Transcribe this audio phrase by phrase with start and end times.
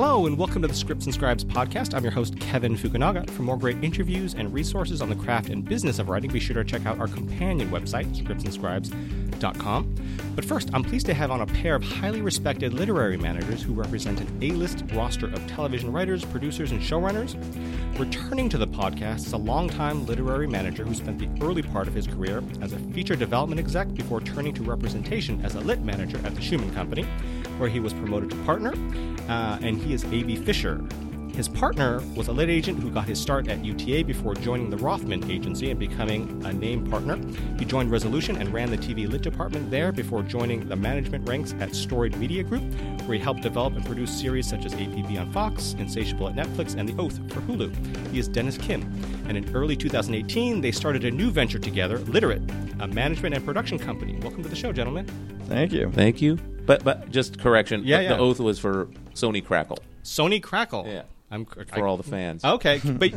[0.00, 1.92] Hello, and welcome to the Scripts and Scribes podcast.
[1.92, 3.28] I'm your host, Kevin Fukunaga.
[3.30, 6.54] For more great interviews and resources on the craft and business of writing, be sure
[6.54, 9.94] to check out our companion website, scriptsandscribes.com.
[10.36, 13.72] But first, I'm pleased to have on a pair of highly respected literary managers who
[13.72, 17.34] represent an A list roster of television writers, producers, and showrunners.
[17.98, 21.94] Returning to the podcast is a longtime literary manager who spent the early part of
[21.94, 26.24] his career as a feature development exec before turning to representation as a lit manager
[26.24, 27.02] at the Schumann Company,
[27.58, 28.72] where he was promoted to partner,
[29.28, 30.36] uh, and he is A.B.
[30.36, 30.80] Fischer.
[31.38, 34.76] His partner was a lit agent who got his start at UTA before joining the
[34.76, 37.16] Rothman Agency and becoming a name partner.
[37.56, 41.54] He joined Resolution and ran the TV lit department there before joining the management ranks
[41.60, 42.64] at Storied Media Group,
[43.02, 46.74] where he helped develop and produce series such as APB on Fox, Insatiable at Netflix,
[46.76, 47.72] and The Oath for Hulu.
[48.08, 48.82] He is Dennis Kim,
[49.28, 52.42] and in early 2018, they started a new venture together, Literate,
[52.80, 54.18] a management and production company.
[54.22, 55.06] Welcome to the show, gentlemen.
[55.46, 55.92] Thank you.
[55.92, 56.34] Thank you.
[56.66, 57.82] But but just correction.
[57.84, 58.08] Yeah, the, yeah.
[58.14, 60.86] the oath was for Sony Crackle Sony Crackle.
[60.88, 61.02] Yeah.
[61.30, 62.44] I'm for all the fans.
[62.44, 63.10] Okay, but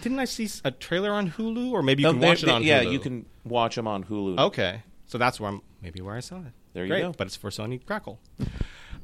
[0.00, 2.46] didn't I see a trailer on Hulu, or maybe you No, can they- watch it
[2.46, 2.92] they- on yeah, Hulu?
[2.92, 4.38] you can watch them on Hulu.
[4.38, 6.52] Okay, so that's where I'm, maybe where I saw it.
[6.74, 7.12] There you go.
[7.16, 8.20] But it's for Sony Crackle.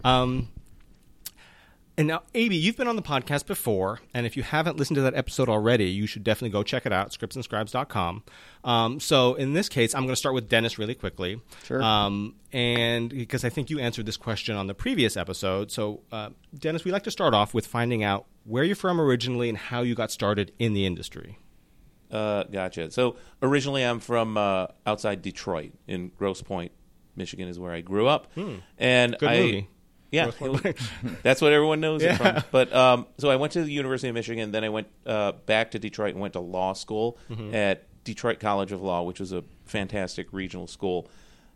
[0.04, 0.48] um,
[1.98, 5.02] and now, AB, you've been on the podcast before, and if you haven't listened to
[5.02, 8.22] that episode already, you should definitely go check it out, scriptsandscribes.com.
[8.64, 11.40] Um, so in this case, I'm going to start with Dennis really quickly.
[11.64, 11.82] Sure.
[11.82, 15.70] Um, and because I think you answered this question on the previous episode.
[15.70, 19.48] So, uh, Dennis, we'd like to start off with finding out where you're from originally
[19.48, 21.38] and how you got started in the industry.
[22.10, 22.90] Uh, gotcha.
[22.90, 26.72] So originally, I'm from uh, outside Detroit in Grosse Pointe,
[27.16, 28.30] Michigan, is where I grew up.
[28.78, 29.18] And Hmm.
[29.18, 29.68] Good I, movie.
[30.12, 30.30] Yeah,
[31.22, 32.14] that's what everyone knows Yeah.
[32.14, 32.44] it from.
[32.52, 35.72] But um, so I went to the University of Michigan, then I went uh, back
[35.72, 37.54] to Detroit and went to law school Mm-hmm.
[37.54, 41.08] at Detroit College of Law, which was a fantastic regional school.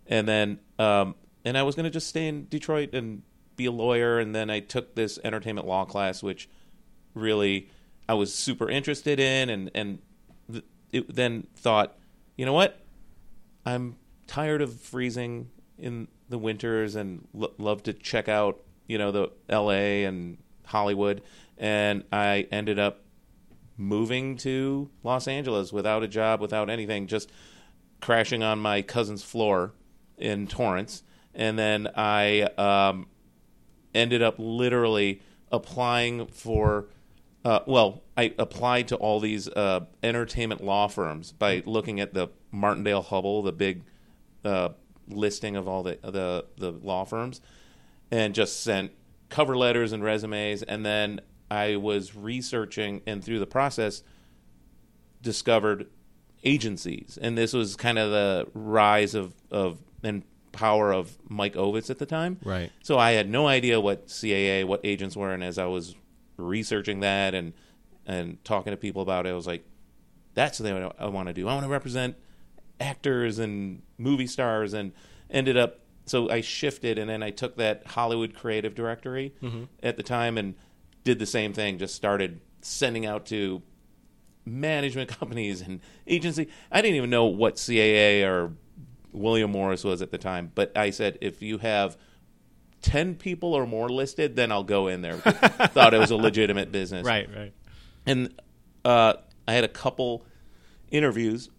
[0.07, 3.23] And then, um, and I was going to just stay in Detroit and
[3.57, 4.19] be a lawyer.
[4.19, 6.49] And then I took this entertainment law class, which
[7.15, 7.69] really
[8.09, 9.99] I was super interested in, and and
[10.51, 11.99] th- it, then thought,
[12.37, 12.81] you know what,
[13.65, 13.97] I'm
[14.29, 19.31] tired of freezing in the winters and lo- love to check out, you know, the
[19.49, 20.05] L.A.
[20.05, 21.23] and Hollywood,
[21.59, 23.03] and I ended up
[23.77, 27.31] moving to Los Angeles without a job, without anything, just
[28.01, 29.73] crashing on my cousin's floor
[30.17, 31.03] in Torrance,
[31.35, 33.07] and then I um,
[33.95, 35.21] ended up literally
[35.51, 36.87] applying for.
[37.45, 42.29] Uh, well, I applied to all these uh, entertainment law firms by looking at the
[42.51, 43.85] Martindale Hubbell, the big
[44.45, 44.71] uh,
[45.09, 47.41] listing of all the, the the law firms,
[48.11, 48.93] and just sent
[49.29, 50.63] cover letters and resumes.
[50.63, 54.03] And then I was researching, and through the process,
[55.23, 55.87] discovered
[56.45, 60.23] agencies, and this was kind of the rise of of and
[60.53, 62.39] power of Mike Ovitz at the time.
[62.43, 62.73] Right.
[62.83, 65.95] So I had no idea what CAA, what agents were, and as I was
[66.37, 67.53] researching that and
[68.07, 69.65] and talking to people about it, I was like,
[70.35, 71.49] "That's what I, I want to do.
[71.49, 72.17] I want to represent
[72.81, 74.93] actors and movie stars." And
[75.31, 79.35] ended up, so I shifted, and then I took that Hollywood Creative Directory
[79.83, 80.55] at the time and
[81.05, 81.79] did the same thing.
[81.79, 83.63] Just started sending out to
[84.45, 86.49] management companies and agency.
[86.71, 88.53] I didn't even know what CAA or
[89.13, 91.97] William Morris was at the time, but I said if you have
[92.83, 95.17] ten people or more listed, then I'll go in there.
[95.19, 97.53] Thought it was a legitimate business, Right, right.
[98.05, 98.41] And
[98.85, 99.15] uh,
[99.49, 100.25] I had a couple
[100.91, 101.51] interviews,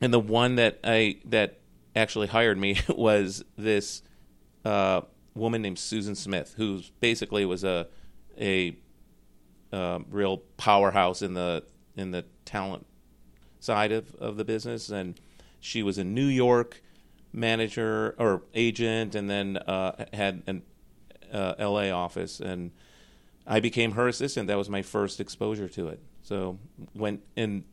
[0.00, 1.60] and the one that I that
[1.94, 4.02] actually hired me was this
[4.64, 5.02] uh,
[5.34, 7.88] woman named Susan Smith, who basically was a
[8.40, 8.76] a
[9.72, 11.64] uh, real powerhouse in the
[11.96, 12.86] in the talent
[13.58, 15.20] side of, of the business, and
[15.60, 16.82] she was a New York
[17.32, 20.62] manager or agent, and then uh, had an
[21.32, 21.90] uh, L.A.
[21.90, 22.72] office, and
[23.46, 24.48] I became her assistant.
[24.48, 26.00] That was my first exposure to it.
[26.22, 26.58] So
[26.94, 27.64] went and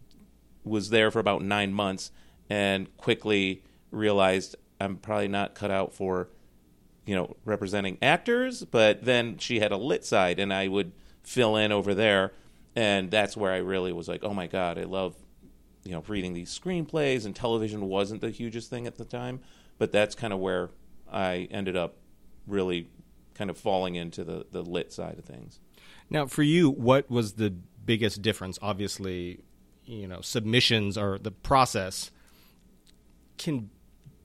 [0.68, 2.12] was there for about nine months,
[2.50, 6.30] and quickly realized I'm probably not cut out for
[7.06, 8.64] you know representing actors.
[8.64, 10.92] But then she had a lit side, and I would
[11.24, 12.34] fill in over there,
[12.76, 15.16] and that's where I really was like, oh my god, I love
[15.84, 19.40] you know reading these screenplays, and television wasn't the hugest thing at the time,
[19.78, 20.70] but that's kind of where
[21.12, 21.96] I ended up
[22.46, 22.90] really
[23.34, 25.60] kind of falling into the the lit side of things.
[26.10, 28.58] Now, for you, what was the biggest difference?
[28.62, 29.42] Obviously,
[29.88, 32.12] you know, submissions or the process
[33.38, 33.70] can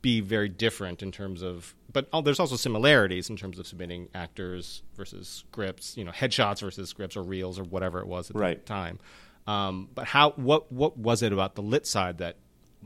[0.00, 4.08] be very different in terms of, but oh, there's also similarities in terms of submitting
[4.14, 8.34] actors versus scripts, you know, headshots versus scripts or reels or whatever it was at
[8.34, 8.66] the Right.
[8.66, 8.98] time.
[9.46, 10.30] Um, but how?
[10.32, 10.70] What?
[10.72, 12.36] What was it about the lit side that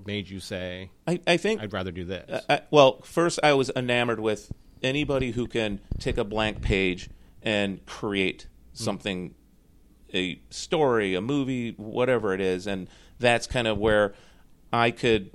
[0.06, 2.44] made you say, I, I think "I'd rather do this"?
[2.48, 4.52] I, well, first I was enamored with
[4.82, 7.10] anybody who can take a blank page
[7.42, 9.34] and create something
[10.16, 14.14] a story, a movie, whatever it is, and that's kind of where
[14.72, 15.30] I could,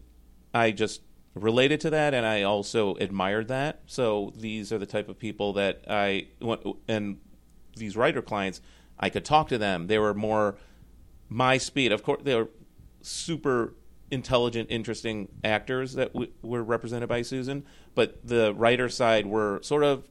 [0.54, 1.02] I just
[1.34, 3.82] related to that, and I also admired that.
[3.86, 6.28] So these are the type of people that I
[6.88, 7.20] and
[7.78, 8.62] these writer clients,
[9.00, 9.88] I could talk to them.
[9.88, 10.58] They were more
[11.30, 11.92] my speed.
[11.92, 12.50] Of course, they were
[13.02, 13.76] super
[14.12, 19.84] intelligent, interesting actors that w- were represented by Susan, but the writer side were sort
[19.84, 20.08] of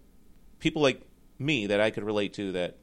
[0.59, 1.03] people like
[1.39, 2.79] me that I could relate to that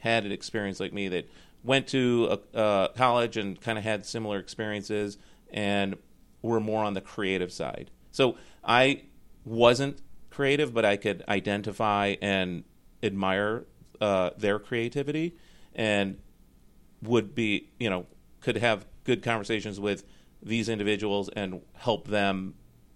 [0.00, 1.30] had an experience like me that
[1.62, 5.18] went to a, uh, college and kind of had similar experiences
[5.52, 5.96] and
[6.42, 7.90] were more on the creative side.
[8.10, 9.02] So I
[9.44, 10.00] wasn't
[10.30, 12.64] creative, but I could identify and
[13.02, 13.64] admire
[14.00, 15.36] uh, their creativity
[15.74, 16.18] and
[17.02, 18.06] would be, you know,
[18.40, 20.04] could have good conversations with
[20.42, 22.54] these individuals and help them,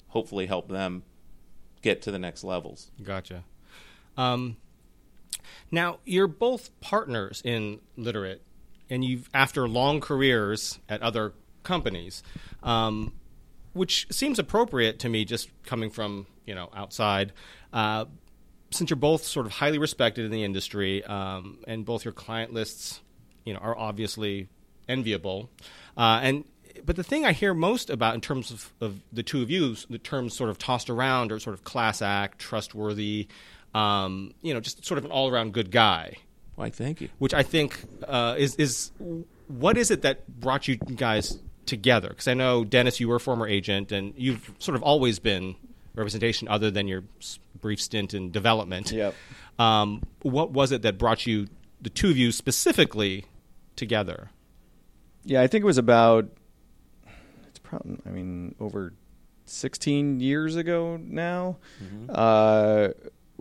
[0.09, 1.03] hopefully help them
[1.83, 2.91] get to the next levels.
[3.03, 3.45] Gotcha.
[4.17, 4.56] Um,
[5.75, 8.43] now you're both partners in Literate,
[8.88, 11.32] and you've after long careers at other
[11.62, 12.23] companies,
[12.62, 13.12] um,
[13.73, 17.32] which seems appropriate to me, just coming from you know outside.
[17.73, 18.06] Uh,
[18.71, 22.53] since you're both sort of highly respected in the industry, um, and both your client
[22.53, 23.00] lists,
[23.44, 24.49] you know, are obviously
[24.88, 25.50] enviable,
[25.97, 26.44] uh, and
[26.85, 29.77] but the thing I hear most about in terms of, of the two of you,
[29.88, 33.29] the terms sort of tossed around are sort of class act, trustworthy,
[33.75, 36.17] um, you know, just sort of an all around good guy.
[36.55, 37.09] Why, thank you.
[37.19, 38.93] Which I think uh, is is
[39.49, 42.09] what is it that brought you guys together?
[42.09, 45.56] Because I know Dennis, you were a former agent, and you've sort of always been
[45.94, 47.05] representation other than your
[47.61, 48.93] brief stint in development.
[48.93, 49.15] Yep.
[49.59, 51.49] Um, what was it that brought you,
[51.81, 53.25] the two of you specifically,
[53.77, 54.31] together?
[55.25, 56.29] Yeah, I think it was about
[57.49, 58.93] It's probably, I mean, over
[59.47, 62.11] 16 years ago now, mm-hmm.
[62.12, 62.88] uh,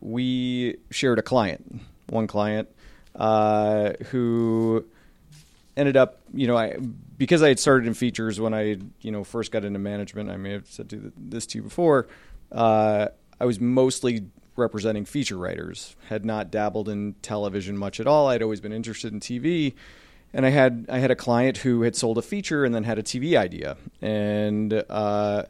[0.03, 2.67] we shared a client, one client,
[3.15, 4.85] uh, who
[5.77, 6.77] ended up, you know, I
[7.17, 10.29] because I had started in features when I, you know, first got into management.
[10.29, 12.07] I may have said to this to you before.
[12.51, 13.07] Uh,
[13.39, 14.25] I was mostly
[14.57, 15.95] representing feature writers.
[16.09, 18.27] Had not dabbled in television much at all.
[18.27, 19.73] I'd always been interested in TV,
[20.33, 22.99] and I had I had a client who had sold a feature and then had
[22.99, 25.43] a TV idea, and uh,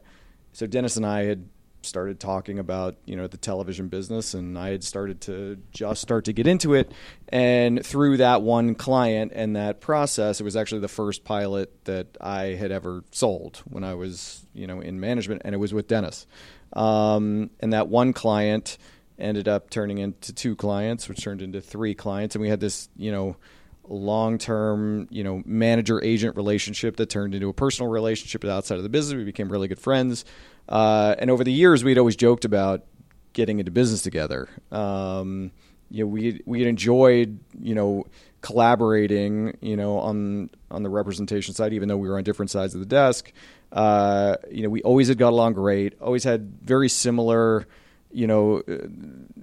[0.52, 1.48] so Dennis and I had
[1.84, 6.24] started talking about you know the television business, and I had started to just start
[6.26, 6.92] to get into it,
[7.28, 12.16] and through that one client and that process, it was actually the first pilot that
[12.20, 15.88] I had ever sold when I was you know in management, and it was with
[15.88, 16.26] Dennis,
[16.72, 18.78] um, and that one client
[19.18, 22.88] ended up turning into two clients, which turned into three clients, and we had this
[22.96, 23.36] you know
[23.88, 29.16] long-term, you know, manager-agent relationship that turned into a personal relationship outside of the business.
[29.16, 30.24] We became really good friends,
[30.68, 32.84] uh, and over the years, we'd always joked about
[33.32, 34.48] getting into business together.
[34.70, 35.50] Um,
[35.90, 38.06] you know, we we enjoyed, you know,
[38.40, 42.74] collaborating, you know, on on the representation side, even though we were on different sides
[42.74, 43.32] of the desk.
[43.72, 46.00] Uh, you know, we always had got along great.
[46.00, 47.66] Always had very similar
[48.14, 48.62] you know,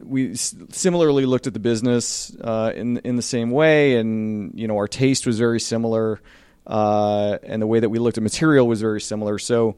[0.01, 4.77] we similarly looked at the business uh, in in the same way, and you know,
[4.77, 6.21] our taste was very similar,
[6.65, 9.38] uh, and the way that we looked at material was very similar.
[9.39, 9.75] So,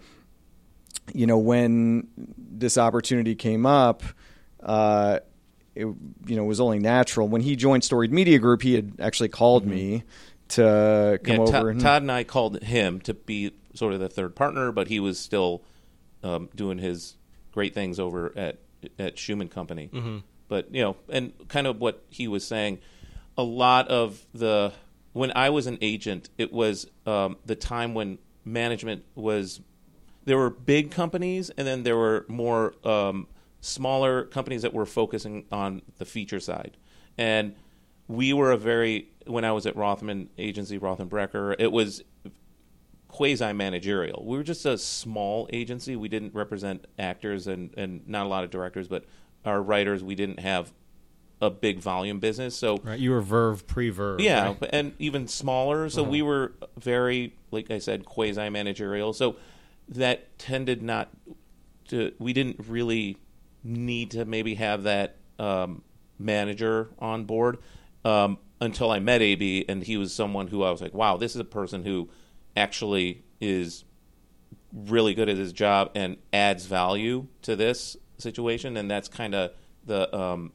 [1.14, 2.08] you know, when
[2.38, 4.04] this opportunity came up,
[4.62, 5.20] uh,
[5.76, 7.28] it you know was only natural.
[7.28, 9.76] When he joined Storied Media Group, he had actually called mm-hmm.
[9.76, 10.04] me
[10.50, 11.52] to come yeah, over.
[11.52, 14.88] Todd, and, Todd and I called him to be sort of the third partner, but
[14.88, 15.64] he was still
[16.24, 17.16] um, doing his
[17.52, 18.60] great things over at
[19.00, 19.90] at Schumann Company.
[19.92, 20.18] Mm-hmm.
[20.48, 22.80] But you know, and kind of what he was saying,
[23.38, 24.74] a lot of the
[25.14, 29.62] when I was an agent, it was um, the time when management was
[30.26, 33.28] there were big companies, and then there were more um,
[33.62, 36.78] smaller companies that were focusing on the feature side,
[37.18, 37.56] and
[38.08, 42.04] we were a very when I was at Rothman Agency, Rothman Brecker, it was
[43.08, 44.24] quasi managerial.
[44.26, 45.96] We were just a small agency.
[45.96, 49.06] We didn't represent actors and, and not a lot of directors, but
[49.46, 50.74] our writers, we didn't have
[51.42, 52.56] a big volume business.
[52.56, 54.20] So right, you were Verve pre Verve.
[54.20, 54.70] Yeah, right?
[54.72, 55.90] and even smaller.
[55.90, 56.12] So uh-huh.
[56.12, 59.14] we were very, like I said, quasi managerial.
[59.14, 59.36] So
[59.90, 61.10] that tended not
[61.90, 62.14] to.
[62.20, 63.18] We didn't really
[63.64, 65.84] need to maybe have that um,
[66.20, 67.58] manager on board
[68.06, 71.36] um, until I met AB, and he was someone who I was like, wow, this
[71.36, 72.10] is a person who
[72.56, 73.84] actually is
[74.74, 79.52] really good at his job and adds value to this situation, and that's kind of
[79.86, 80.52] the um,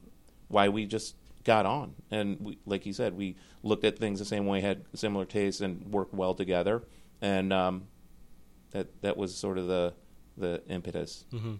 [0.47, 1.95] why we just got on.
[2.11, 5.61] And we, like you said, we looked at things the same way, had similar tastes,
[5.61, 6.83] and worked well together.
[7.21, 7.87] And um,
[8.71, 9.93] that that was sort of the
[10.37, 11.25] the impetus.
[11.33, 11.55] Mm-hmm.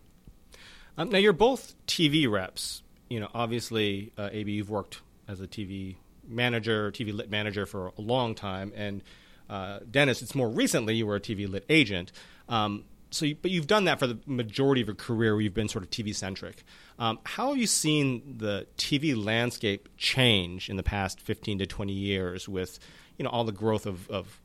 [0.97, 2.83] Um, now you're both TV reps.
[3.09, 5.95] You know, obviously, uh, AB, you've worked as a TV
[6.27, 9.01] manager, TV lit manager for a long time, and
[9.49, 12.11] uh, Dennis, it's more recently you were a TV lit agent.
[12.47, 15.33] Um, so, you, but you've done that for the majority of your career.
[15.33, 16.63] Where you've been sort of TV centric.
[16.99, 21.93] Um, how have you seen the TV landscape change in the past fifteen to twenty
[21.93, 22.77] years with
[23.17, 24.39] you know all the growth of, of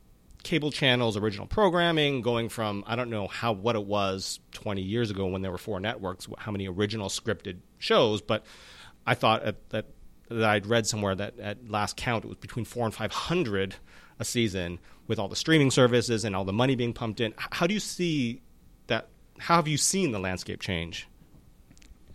[0.45, 5.11] cable channels, original programming, going from I don't know how what it was 20 years
[5.11, 8.45] ago when there were four networks, how many original scripted shows, but
[9.05, 9.87] I thought at, that
[10.29, 13.75] that I'd read somewhere that at last count it was between four and 500
[14.19, 17.33] a season with all the streaming services and all the money being pumped in.
[17.37, 18.41] How do you see
[18.87, 19.09] that?
[19.39, 21.07] How have you seen the landscape change?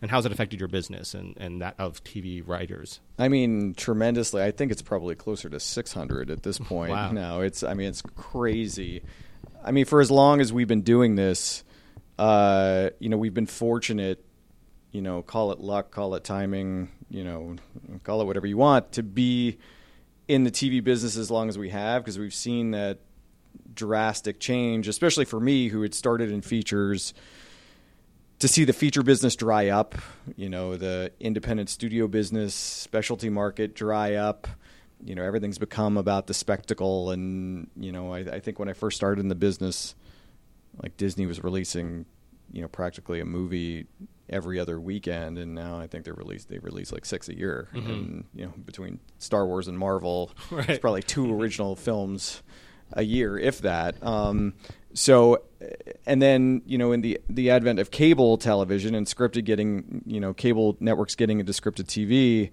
[0.02, 3.00] And how's it affected your business and, and that of TV writers?
[3.18, 4.42] I mean, tremendously.
[4.42, 7.12] I think it's probably closer to 600 at this point Wow.
[7.12, 7.40] now.
[7.40, 9.02] It's, I mean, it's crazy.
[9.62, 11.64] I mean, for as long as we've been doing this,
[12.18, 14.24] uh, you know, we've been fortunate,
[14.90, 17.56] you know, call it luck, call it timing, you know,
[18.02, 19.58] call it whatever you want, to be
[20.28, 23.00] in the TV business as long as we have because we've seen that
[23.74, 27.12] drastic change, especially for me who had started in features
[28.40, 29.94] to see the feature business dry up,
[30.36, 34.48] you know, the independent studio business, specialty market dry up.
[35.02, 37.10] You know, everything's become about the spectacle.
[37.10, 39.94] And, you know, I, I think when I first started in the business,
[40.82, 42.04] like Disney was releasing,
[42.52, 43.86] you know, practically a movie
[44.28, 45.38] every other weekend.
[45.38, 47.68] And now I think they release, they release like six a year.
[47.72, 50.68] And, you know, between Star Wars and Marvel, Right.
[50.68, 52.42] it's probably two original films
[52.92, 54.02] a year, if that.
[54.04, 54.52] Um,
[54.92, 55.42] so,
[56.06, 60.20] and then you know, in the the advent of cable television and scripted getting, you
[60.20, 62.50] know, cable networks getting into scripted TV,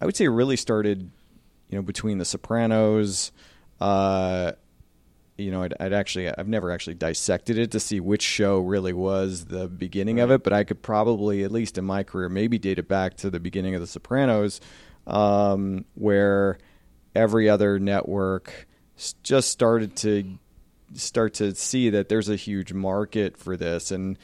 [0.00, 1.10] I would say it really started,
[1.68, 3.32] you know, between The Sopranos.
[3.80, 4.52] Uh,
[5.38, 8.94] you know, I'd, I'd actually, I've never actually dissected it to see which show really
[8.94, 12.58] was the beginning of it, but I could probably, at least in my career, maybe
[12.58, 14.60] date it back to the beginning of The Sopranos,
[15.06, 16.58] um, where
[17.14, 18.66] every other network
[19.22, 20.38] just started to
[20.94, 23.90] start to see that there's a huge market for this.
[23.90, 24.18] And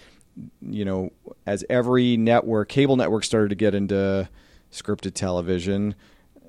[0.61, 1.13] you know
[1.47, 4.29] as every network cable network started to get into
[4.73, 5.95] scripted television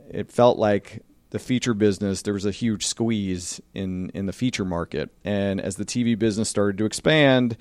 [0.10, 1.02] it felt like
[1.32, 5.10] the feature business there was a huge squeeze in in the feature market.
[5.24, 7.58] And as the TV business started to expand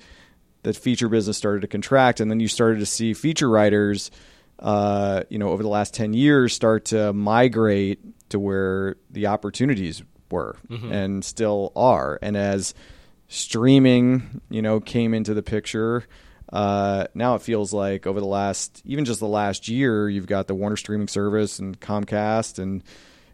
[0.61, 2.21] the feature business started to contract.
[2.21, 4.11] And then you started to see feature writers
[4.59, 10.03] uh, you know over the last 10 years start to migrate to where the opportunities
[10.33, 10.57] were
[10.91, 12.19] and still are.
[12.21, 12.73] And as
[13.27, 16.03] streaming you know came into the picture
[16.51, 20.45] uh, now it feels like over the last even just the last year you've got
[20.45, 22.83] the Warner streaming service and Comcast and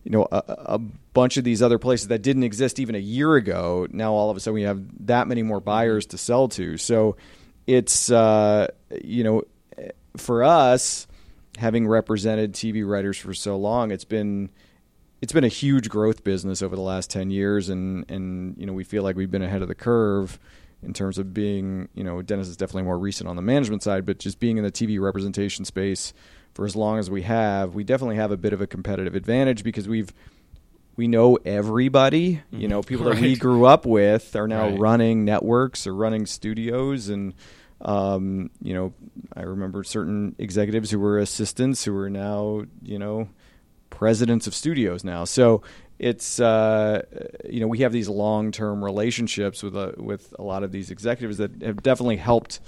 [0.05, 3.35] you know a, a bunch of these other places that didn't exist even a year
[3.35, 3.87] ago.
[3.91, 6.77] Now all of a sudden we have that many more buyers to sell to.
[6.77, 7.17] So
[7.67, 8.67] it's uh,
[9.03, 9.43] you know
[10.15, 11.07] for us
[11.57, 14.49] having represented TV writers for so long it's been
[15.21, 18.73] it's been a huge growth business over the last 10 years and and you know
[18.73, 20.39] we feel like we've been ahead of the curve
[20.81, 24.05] in terms of being you know Dennis is definitely more recent on the management side
[24.05, 26.13] but just being in the TV representation space
[26.53, 29.63] for as long as we have we definitely have a bit of a competitive advantage
[29.63, 30.13] because we've
[30.95, 32.41] we know everybody.
[32.51, 34.77] You know people that we grew up with are now Right.
[34.79, 37.33] running networks or running studios and
[37.81, 38.93] um, you know
[39.33, 43.29] I remember certain executives who were assistants who are now you know
[43.99, 45.25] presidents of studios now.
[45.25, 45.61] So
[45.99, 47.03] it's uh,
[47.49, 50.89] you know we have these long term relationships with a, with a lot of these
[50.89, 52.61] executives that have definitely helped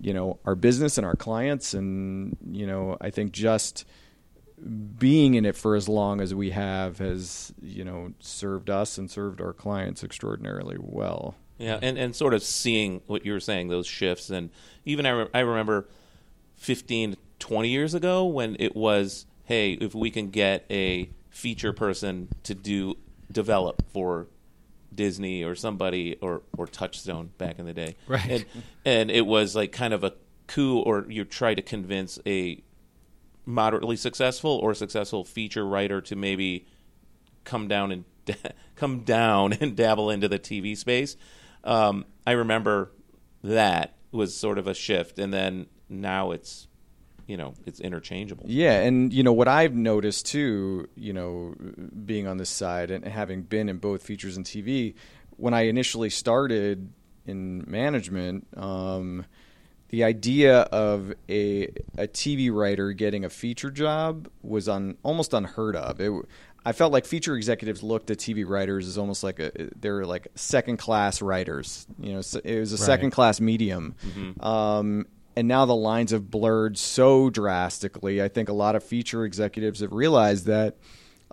[0.00, 3.84] you know our business and our clients, and you know I think just
[4.98, 9.10] being in it for as long as we have has you know served us and
[9.10, 11.34] served our clients extraordinarily well.
[11.58, 14.30] Yeah, and, and sort of seeing what you were saying, those shifts.
[14.30, 14.48] And
[14.86, 15.86] even I, re- I remember
[16.56, 22.28] 15, 20 years ago when it was, hey, if we can get a feature person
[22.44, 22.96] to do
[23.30, 24.28] develop for
[24.94, 27.96] Disney or somebody or, or Touchstone back in the day.
[28.06, 28.30] Right.
[28.30, 28.44] And,
[28.84, 30.12] and it was like kind of a
[30.46, 32.62] coup, or you try to convince a
[33.46, 36.66] moderately successful or successful feature writer to maybe
[37.44, 38.04] come down and
[38.76, 41.16] come down and dabble into the TV space.
[41.64, 42.92] Um, I remember
[43.42, 46.68] that was sort of a shift, and then now it's
[47.32, 48.44] you know it's interchangeable.
[48.46, 51.54] Yeah, and you know what I've noticed too, you know,
[52.04, 54.92] being on this side and having been in both features and TV,
[55.38, 56.92] when I initially started
[57.24, 59.24] in management, um,
[59.88, 65.74] the idea of a a TV writer getting a feature job was on almost unheard
[65.74, 65.98] of.
[66.02, 66.12] It,
[66.66, 70.28] I felt like feature executives looked at TV writers as almost like a they're like
[70.34, 71.86] second class writers.
[71.98, 73.94] You know, so it was a second class medium.
[74.40, 78.22] Um, and now the lines have blurred so drastically.
[78.22, 80.76] I think a lot of feature executives have realized that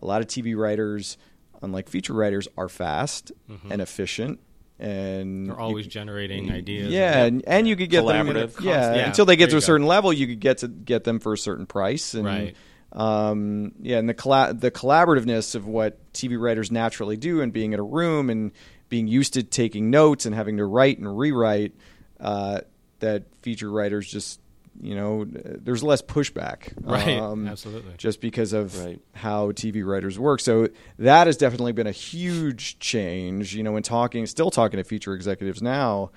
[0.01, 1.17] a lot of TV writers,
[1.61, 3.31] unlike feature writers, are fast
[3.69, 4.39] and efficient.
[4.81, 6.93] And They're always generating ideas.
[6.93, 8.61] yeah, and, and you could get them, Collaborative.
[8.63, 9.65] yeah, Yeah, until they get to a you go.
[9.65, 12.55] certain level, you could get to get them for a certain price, and Right.
[12.93, 17.73] um, yeah, and the colla- the collaborativeness of what TV writers naturally do, and being
[17.73, 18.51] in a room and
[18.87, 21.73] being used to taking notes and having to write and rewrite,
[22.21, 22.61] uh,
[22.99, 24.39] that feature writers just
[24.81, 27.93] you know there's less pushback, Right, um, absolutely.
[27.97, 28.99] just because of Right.
[29.13, 30.39] how TV writers work.
[30.39, 33.53] So that has definitely been a huge change.
[33.55, 36.11] You know, when talking, still talking to feature executives now,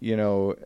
[0.00, 0.56] you know,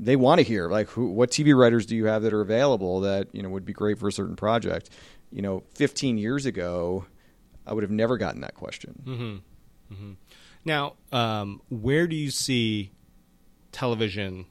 [0.00, 3.00] they want to hear like who, what TV writers do you have that are available
[3.00, 4.88] that you know would be great for a certain project.
[5.30, 7.04] You know, 15 years ago,
[7.66, 9.02] I would have never gotten that question.
[9.04, 9.94] mm-hmm.
[9.94, 10.12] Mm-hmm.
[10.64, 12.92] Now, um, where do you see
[13.72, 14.46] television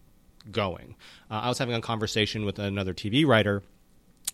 [0.51, 0.95] going?
[1.29, 3.63] Uh, I was having a conversation with another TV writer,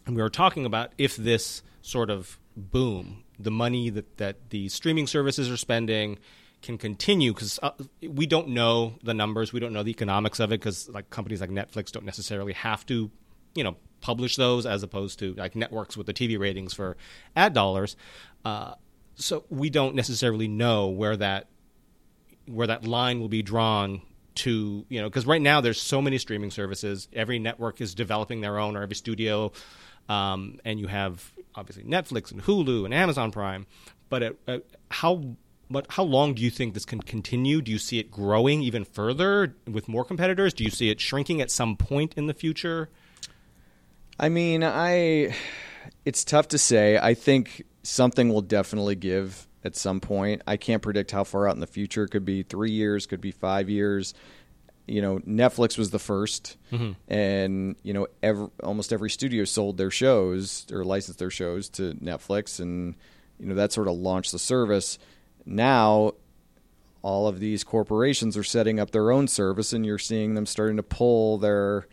[0.06, 4.70] and we were talking about if this sort of boom, the money that, that the
[4.70, 6.18] streaming services are spending,
[6.62, 10.52] can continue because uh, we don't know the numbers, we don't know the economics of
[10.52, 13.12] it because like companies like Netflix don't necessarily have to,
[13.54, 16.98] you know, publish those as opposed to like networks with the TV ratings for
[17.36, 17.96] ad dollars.
[18.44, 18.74] Uh,
[19.16, 21.48] so we don't necessarily know where that
[22.46, 24.02] where that line will be drawn
[24.36, 27.08] to you know because right now there's so many streaming services.
[27.14, 29.52] Every network is developing their own or every studio
[30.10, 33.66] um, and you have obviously netflix and hulu and amazon prime.
[34.10, 35.36] But at how
[35.70, 37.62] but how long do you think this can continue?
[37.62, 40.54] Do you see it growing even further with more competitors?
[40.54, 42.90] Do you see it shrinking at some point in the future?
[44.20, 45.36] I mean, I
[46.06, 46.98] it's tough to say.
[46.98, 50.42] I think something will definitely give at some point.
[50.48, 52.04] I can't predict how far out in the future.
[52.04, 54.14] It could be 3 years, could be 5 years.
[54.88, 56.56] You know, Netflix was the 1st
[57.08, 61.94] and you know, every, almost every studio sold their shows or licensed their shows to
[61.94, 62.96] Netflix and
[63.40, 64.98] you know, that sort of launched the service.
[65.46, 66.14] Now
[67.02, 70.78] all of these corporations are setting up their own service, and you're seeing them starting
[70.78, 71.86] to pull their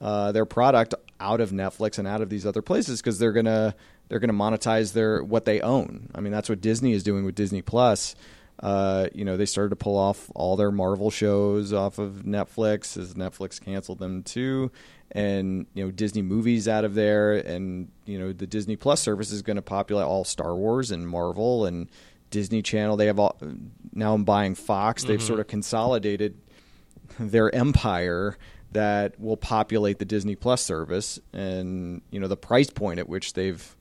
[0.00, 3.74] uh, their product out of Netflix and out of these other places because they're gonna
[4.08, 6.10] they're gonna monetize their what they own.
[6.14, 8.14] I mean, that's what Disney is doing with Disney Plus.
[8.60, 12.96] Uh, you know, they started to pull off all their Marvel shows off of Netflix
[12.96, 14.72] as Netflix canceled them too,
[15.12, 19.30] and you know Disney movies out of there, and you know the Disney Plus service
[19.30, 21.88] is going to populate all Star Wars and Marvel and
[22.30, 22.96] Disney Channel.
[22.96, 23.38] They have all
[23.92, 24.14] now.
[24.14, 25.04] I'm buying Fox.
[25.04, 26.36] They've sort of consolidated
[27.18, 28.36] their empire
[28.72, 33.34] that will populate the Disney Plus service, and you know the price point at which
[33.34, 33.76] they've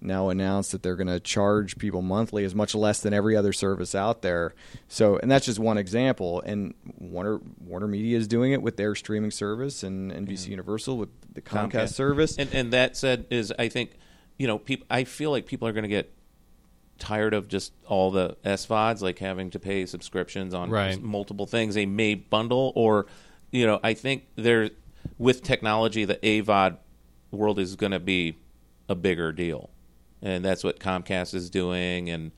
[0.00, 3.52] now announced that they're going to charge people monthly is much less than every other
[3.52, 4.54] service out there.
[4.88, 6.40] So, and that's just one example.
[6.46, 11.08] And Warner Warner Media is doing it with their streaming service, and NBC Universal with
[11.34, 12.36] the Comcast, service.
[12.38, 13.92] And and that said is I think
[14.38, 16.12] you know people I feel like people are going to get
[16.98, 21.00] tired of just all the SVODs like having to pay subscriptions on Right.
[21.00, 23.06] multiple things they may bundle or
[23.50, 24.70] you know I think there
[25.16, 26.76] with technology the AVOD
[27.30, 28.36] world is going to be
[28.88, 29.69] a bigger deal.
[30.22, 32.32] And that's what Comcast is doing and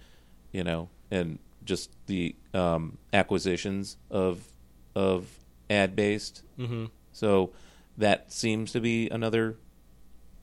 [0.53, 4.47] you know and just the um, acquisitions of
[4.95, 5.29] of
[5.71, 6.43] ad based.
[6.59, 6.87] Mm-hmm.
[7.13, 7.53] So
[7.99, 9.57] that seems to be another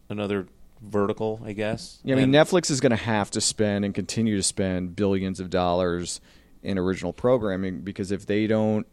[0.10, 0.47] another
[0.82, 1.99] vertical, I guess.
[2.04, 4.95] Yeah, I mean, And- Netflix is going to have to spend and continue to spend
[4.95, 6.21] billions of dollars
[6.62, 8.88] in original programming because if they don't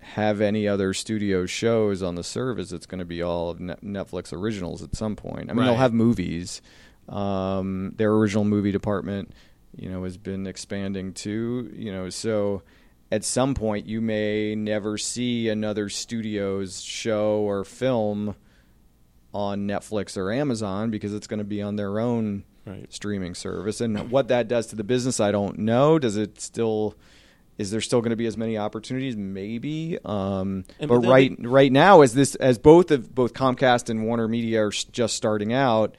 [0.00, 4.32] have any other studio shows on the service, it's going to be all of Netflix
[4.32, 5.50] originals at some point.
[5.50, 6.62] I mean, they'll have movies.
[7.08, 9.32] Um, their original movie department,
[9.76, 11.70] you know, has been expanding too.
[11.74, 12.62] You know, so
[13.10, 18.34] at some point you may never see another studio's show or film
[19.32, 22.92] on Netflix or Amazon because it's going to be on their own Right.
[22.92, 23.80] streaming service.
[23.80, 25.98] And what that does to the business, I don't know.
[25.98, 26.94] Does it still?
[27.56, 29.16] Is there still going to be as many opportunities?
[29.16, 29.98] Maybe.
[30.04, 34.04] Um, but but right be- right now, as this as both of both Comcast and
[34.04, 35.96] Warner Media are just starting out,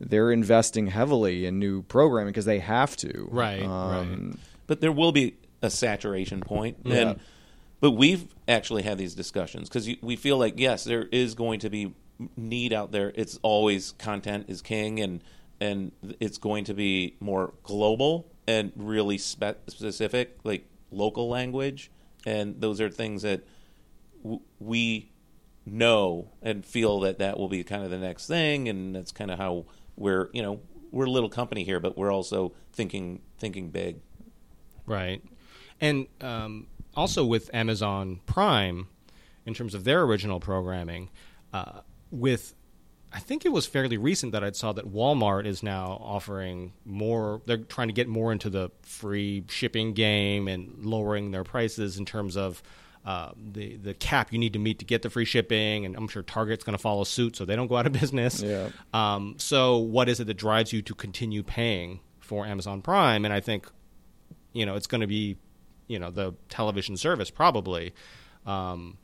[0.00, 3.28] they're investing heavily in new programming because they have to.
[3.30, 6.78] Right, Um, but there will be a saturation point.
[6.84, 6.94] Yeah.
[6.94, 7.20] And
[7.80, 11.70] but we've actually had these discussions because we feel like yes, there is going to
[11.70, 11.94] be
[12.36, 13.12] need out there.
[13.14, 15.22] It's always content is king, and
[15.60, 21.90] and it's going to be more global and really spe- specific, like local language.
[22.26, 23.42] And those are things that
[24.22, 25.10] w- we
[25.66, 29.30] know and feel that that will be kind of the next thing, and that's kind
[29.30, 29.66] of how
[30.00, 30.60] we're you know
[30.90, 34.00] we're a little company here, but we're also thinking thinking big.
[34.86, 35.22] Right.
[35.80, 38.88] And um, also with Amazon Prime,
[39.46, 41.10] in terms of their original programming,
[41.52, 42.54] uh, with
[43.12, 47.42] I think it was fairly recent that I saw that Walmart is now offering more.
[47.46, 52.04] They're trying to get more into the free shipping game and lowering their prices in
[52.04, 52.62] terms of
[53.04, 55.84] uh, the the cap you need to meet to get the free shipping.
[55.84, 58.42] And I'm sure Target's going to follow suit, so they don't go out of business.
[58.42, 58.70] Yeah.
[58.92, 63.24] Um, so what is it that drives you to continue paying for Amazon Prime?
[63.24, 63.70] And I think,
[64.52, 65.36] you know, it's going to be,
[65.86, 67.94] you know, the television service probably.
[68.46, 68.98] Um,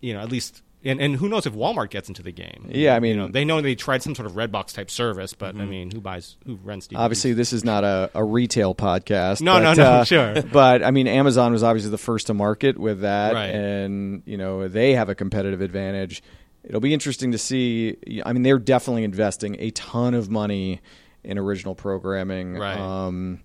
[0.00, 2.66] you know, at least and, and who knows if Walmart gets into the game?
[2.70, 5.34] Yeah, I mean, you know, they know they tried some sort of Redbox type service,
[5.34, 6.98] but I mean, who buys, who rents DVDs?
[6.98, 9.42] Obviously, this is not a, a retail podcast.
[9.42, 10.42] No, but, no, no, uh, sure.
[10.52, 13.46] But I mean, Amazon was obviously the first to market with that, Right.
[13.50, 16.22] and you know they have a competitive advantage.
[16.64, 17.96] It'll be interesting to see.
[18.24, 20.80] I mean, they're definitely investing a ton of money
[21.24, 22.54] in original programming.
[22.54, 22.78] Right.
[22.78, 23.40] Um,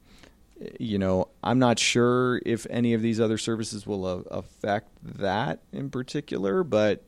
[0.79, 5.59] you know, I'm not sure if any of these other services will uh, affect that
[5.73, 7.03] in particular, but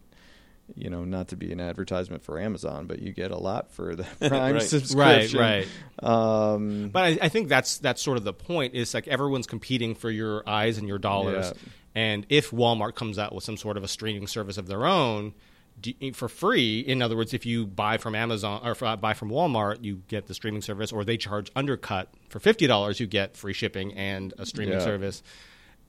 [0.76, 3.96] you know, not to be an advertisement for Amazon, but you get a lot for
[3.96, 4.62] the Prime Right.
[4.62, 5.40] subscription.
[5.40, 5.68] right.
[6.04, 8.74] Um, But I, I think that's that's sort of the point.
[8.76, 11.54] Is like everyone's competing for your eyes and your dollars.
[11.56, 11.72] Yeah.
[11.96, 15.34] And if Walmart comes out with some sort of a streaming service of their own
[15.82, 19.30] do, for free, in other words, if you buy from Amazon or uh, buy from
[19.30, 23.36] Walmart, you get the streaming service, or they charge undercut for fifty dollars, you get
[23.38, 24.84] free shipping and a streaming Yeah.
[24.84, 25.24] service.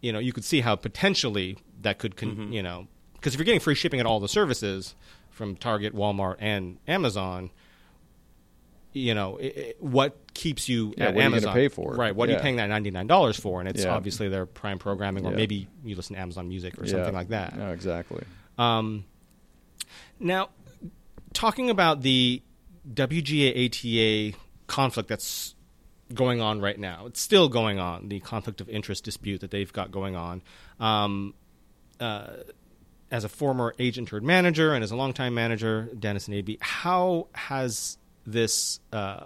[0.01, 2.87] You know, you could see how potentially that could, con- you know,
[3.19, 4.95] because if you're getting free shipping at all the services
[5.31, 7.51] from Target, Walmart, and Amazon,
[8.93, 11.55] you know, i i what keeps you Yeah, at what are you Amazon?
[11.55, 11.95] pay for?
[11.95, 12.15] Right.
[12.15, 13.61] What are you paying that ninety nine dollars for?
[13.61, 13.95] And it's Yeah.
[13.95, 15.37] obviously their prime programming, or Yeah.
[15.37, 16.93] maybe you listen to Amazon Music or yeah.
[16.93, 17.57] something like that.
[17.57, 18.25] No, exactly.
[18.57, 19.05] Um,
[20.19, 20.49] now,
[21.33, 22.43] talking about the
[22.93, 23.67] WGA
[24.33, 25.55] ATA conflict that's
[26.15, 28.09] going on right now, it's still going on.
[28.09, 30.43] The conflict of interest dispute that they've got going on.
[30.81, 31.35] Um,
[32.01, 32.29] uh,
[33.11, 37.29] as a former agent turned manager and as a longtime manager, Dennis and AB, how
[37.33, 39.25] has this uh,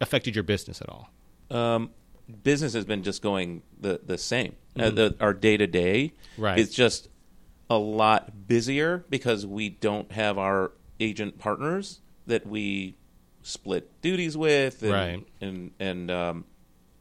[0.00, 1.08] affected your business at all?
[1.50, 1.90] um,
[2.42, 4.54] business has been just going the the same.
[4.78, 6.12] Uh, the, our day to day
[6.58, 7.08] is just
[7.68, 12.96] a lot busier because we don't have our agent partners that we
[13.42, 15.26] split duties with, and, Right.
[15.42, 16.44] and and um,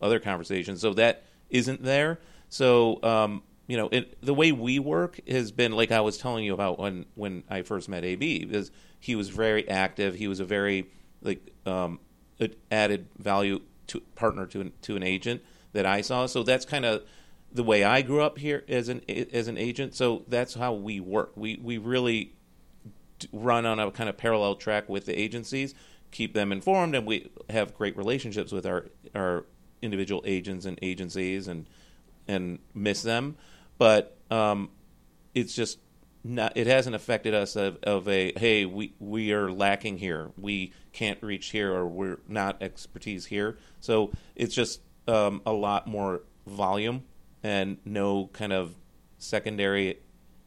[0.01, 0.81] other conversations.
[0.81, 2.19] So that isn't there.
[2.49, 6.43] So um, you know, it, the way we work has been like I was telling
[6.43, 10.15] you about when when I first met AB, because he was very active.
[10.15, 10.89] He was a very
[11.21, 12.01] like um,
[12.69, 16.25] added value to partner to an, to an agent that I saw.
[16.25, 17.03] So that's kind of
[17.49, 19.95] the way I grew up here as an as an agent.
[19.95, 21.31] So that's how we work.
[21.37, 22.33] We we really
[23.31, 25.73] run on a kind of parallel track with the agencies,
[26.11, 29.45] keep them informed, and we have great relationships with our our
[29.81, 31.67] individual agents and agencies, and
[32.27, 33.37] and miss them.
[33.81, 34.69] But um,
[35.33, 35.79] it's just
[36.23, 36.55] not.
[36.55, 40.29] It hasn't affected us of, of a hey, we we are lacking here.
[40.37, 43.57] We can't reach here, or we're not expertise here.
[43.79, 47.05] So it's just um, a lot more volume
[47.41, 48.75] and no kind of
[49.17, 49.97] secondary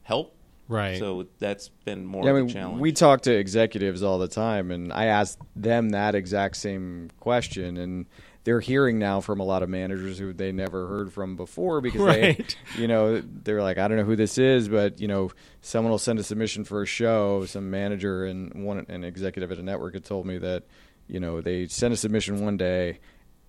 [0.03, 0.33] help.
[0.69, 0.97] Right.
[0.97, 2.79] So that's been more Yeah, I of a mean, challenge.
[2.79, 7.75] we talk to executives all the time, and I ask them that exact same question,
[7.75, 8.05] and
[8.45, 11.99] they're hearing now from a lot of managers who they never heard from before because
[11.99, 12.55] Right.
[12.75, 15.31] they, you know, they're like, I don't know who this is, but you know,
[15.61, 17.45] someone will send a submission for a show.
[17.45, 20.63] Some manager and one an executive at a network had told me that,
[21.07, 22.99] you know, they sent a submission one day.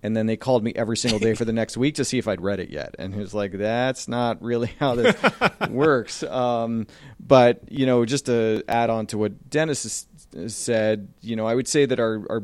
[0.03, 2.27] And then they called me every single day for the next week to see if
[2.27, 2.93] I'd read it yet.
[2.99, 5.15] And he was like, "That's not really how this
[5.71, 6.85] works." Um,
[7.19, 10.05] but you know, just to add on to what Dennis
[10.35, 12.43] has said, you know, I would say that our, our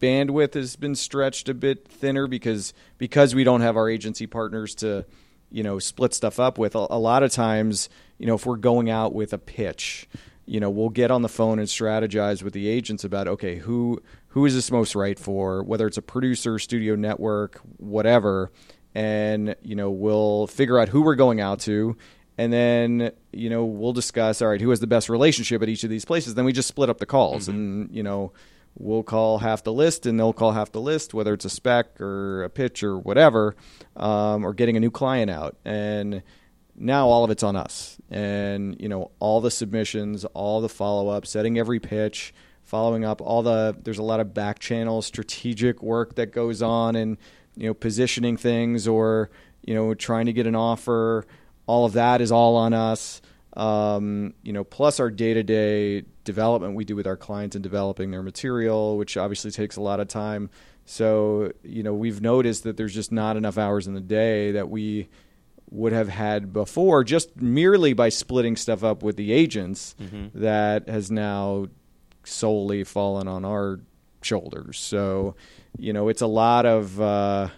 [0.00, 4.74] bandwidth has been stretched a bit thinner because because we don't have our agency partners
[4.76, 5.04] to,
[5.50, 6.74] you know, split stuff up with.
[6.74, 10.08] A, a lot of times, you know, if we're going out with a pitch,
[10.44, 14.02] you know, we'll get on the phone and strategize with the agents about okay, who
[14.28, 18.50] who is this most right for, whether it's a producer, studio network, whatever,
[18.94, 21.96] and you know, we'll figure out who we're going out to.
[22.38, 25.84] And then you know we'll discuss all right who has the best relationship at each
[25.84, 26.34] of these places?
[26.34, 27.56] Then we just split up the calls mm-hmm.
[27.56, 28.32] and you know
[28.78, 32.00] we'll call half the list and they'll call half the list whether it's a spec
[32.00, 33.56] or a pitch or whatever
[33.96, 35.56] um, or getting a new client out.
[35.64, 36.22] And
[36.76, 37.98] now all of it's on us.
[38.10, 43.42] And you know all the submissions all the follow-up setting every pitch following up all
[43.42, 47.16] the there's a lot of back channel strategic work that goes on and
[47.56, 49.30] you know positioning things or
[49.62, 51.26] you know trying to get an offer.
[51.66, 53.20] All of that is all on us
[53.56, 58.22] um, you know plus our day-to-day development we do with our clients in developing their
[58.22, 60.50] material which obviously takes a lot of time
[60.84, 64.68] so you know we've noticed that there's just not enough hours in the day that
[64.68, 65.08] we
[65.70, 69.96] would have had before just merely by splitting stuff up with the agents
[70.34, 71.66] that has now
[72.22, 73.80] solely fallen on our
[74.22, 74.78] shoulders.
[74.78, 75.36] So,
[75.78, 77.48] you know, it's a lot of uh,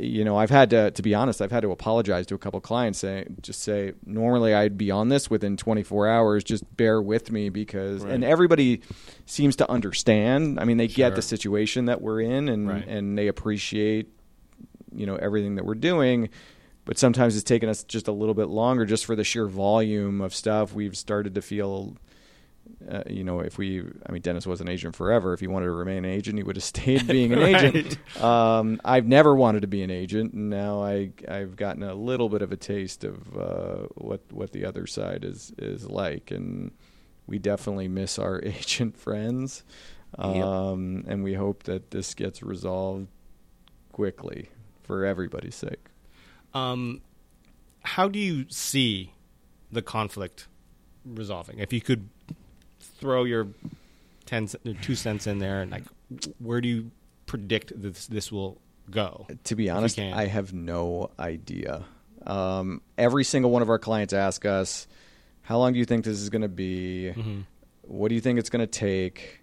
[0.00, 2.60] you know, I've had to, to be honest, I've had to apologize to a couple
[2.60, 6.42] clients, say, just say, normally I'd be on this within 24 hours.
[6.44, 8.14] Just bear with me because, Right.
[8.14, 8.80] and everybody
[9.26, 10.58] seems to understand.
[10.58, 11.08] I mean, they Sure.
[11.10, 12.86] get the situation that we're in, and Right.
[12.88, 14.08] and they appreciate,
[14.94, 16.28] you know, everything that we're doing.
[16.86, 20.20] But sometimes it's taken us just a little bit longer, just for the sheer volume
[20.20, 20.74] of stuff.
[20.74, 21.96] We've started to feel
[22.90, 25.32] uh, you know, if we, I mean, Dennis was an agent forever.
[25.32, 27.98] If he wanted to remain an agent, he would have stayed being an agent.
[28.22, 32.28] Um, I've never wanted to be an agent, and now I, I've gotten a little
[32.28, 36.70] bit of a taste of uh, what what the other side is is like, and
[37.26, 39.62] we definitely miss our agent friends,
[40.18, 40.44] Yep.
[40.44, 43.06] um, and we hope that this gets resolved
[43.92, 44.48] quickly
[44.82, 45.86] for everybody's sake.
[46.54, 47.00] Um,
[47.82, 49.12] how do you see
[49.70, 50.48] the conflict
[51.04, 51.58] resolving?
[51.60, 52.08] If you could
[53.00, 53.48] throw your
[54.26, 54.48] ten
[54.82, 55.84] two cents in there, and like,
[56.38, 56.90] where do you
[57.26, 58.60] predict this this will
[58.90, 59.26] go?
[59.44, 59.96] To be honest.
[60.14, 61.84] I have no idea.
[62.26, 64.86] Um, every single one of our clients ask us,
[65.42, 67.12] "How long do you think this is going to be?
[67.16, 67.44] Mhm.
[67.82, 69.38] What do you think it's going to take?"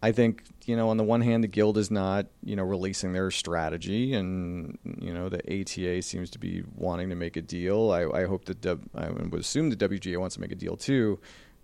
[0.00, 3.12] I think you know, on the one hand, the guild is not you know releasing
[3.12, 7.90] their strategy, and you know the ATA seems to be wanting to make a deal.
[7.90, 10.76] I, I hope that W- I would assume the WGA wants to make a deal
[10.76, 11.18] too,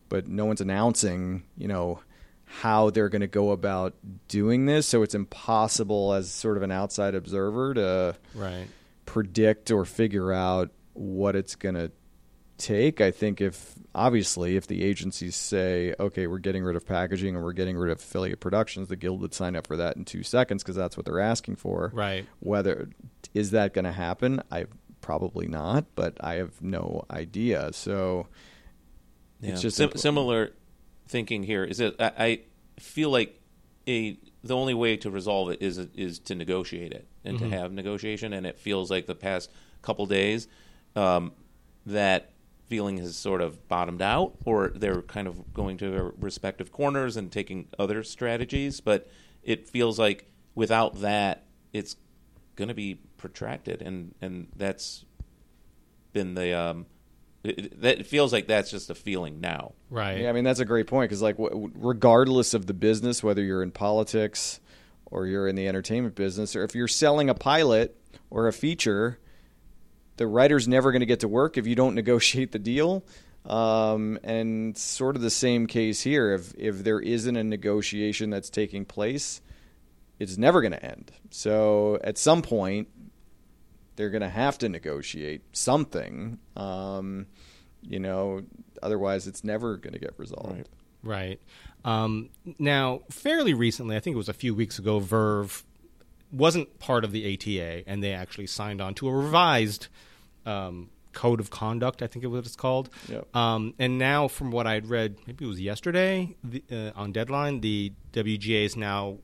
[0.08, 2.00] but no one's announcing you know
[2.46, 3.94] how they're going to go about
[4.28, 4.86] doing this.
[4.86, 8.66] So it's impossible as sort of an outside observer to Right.
[9.06, 11.90] predict or figure out what it's going to
[12.58, 13.00] take.
[13.00, 17.42] I think if obviously if the agencies say, okay, we're getting rid of packaging and
[17.42, 20.22] we're getting rid of affiliate productions, the guild would sign up for that in two
[20.22, 21.90] seconds because that's what they're asking for.
[21.94, 22.26] Right.
[22.40, 22.90] Whether
[23.32, 24.42] is that going to happen?
[24.52, 24.66] I
[25.00, 27.72] probably not, but I have no idea.
[27.72, 28.28] So
[29.52, 30.52] it's just Sim- similar
[31.08, 31.64] thinking here.
[31.64, 32.40] Is that I, I
[32.78, 33.40] feel like
[33.86, 37.50] a the only way to resolve it is is to negotiate it and Mm-hmm.
[37.50, 38.32] to have negotiation.
[38.32, 39.50] And it feels like the past
[39.82, 40.48] couple days
[40.96, 41.32] um,
[41.86, 42.30] that
[42.68, 47.16] feeling has sort of bottomed out, or they're kind of going to their respective corners
[47.16, 48.80] and taking other strategies.
[48.80, 49.08] But
[49.42, 51.96] it feels like without that, it's
[52.56, 55.04] going to be protracted, and and that's
[56.12, 56.86] been the um,
[57.44, 59.72] it, it- that feels like that's just a feeling now.
[59.90, 60.20] Right.
[60.20, 63.42] Yeah, I mean that's a great point because like w- regardless of the business, whether
[63.42, 64.60] you're in politics
[65.06, 67.96] or you're in the entertainment business, or if you're selling a pilot
[68.30, 69.18] or a feature,
[70.16, 73.04] the writer's never going to get to work if you don't negotiate the deal.
[73.46, 76.32] Um, and sort of the same case here.
[76.32, 79.42] If if there isn't a negotiation that's taking place,
[80.18, 81.12] it's never going to end.
[81.30, 82.88] So at some point,
[83.96, 86.38] they're going to have to negotiate something.
[86.56, 87.26] Um,
[87.82, 88.42] you know,
[88.82, 90.56] otherwise it's never going to get resolved.
[90.56, 90.68] Right.
[91.04, 91.40] Right.
[91.84, 95.62] Um, now, fairly recently, I think it was a few weeks ago, Verve
[96.32, 99.88] wasn't part of the ATA, and they actually signed on to a revised
[100.46, 102.02] um, code of conduct.
[102.02, 102.88] I think it was what it's called.
[103.08, 103.36] Yep.
[103.36, 107.60] Um, and now, from what I'd read, maybe it was yesterday the, uh, on deadline,
[107.60, 109.18] the WGA is now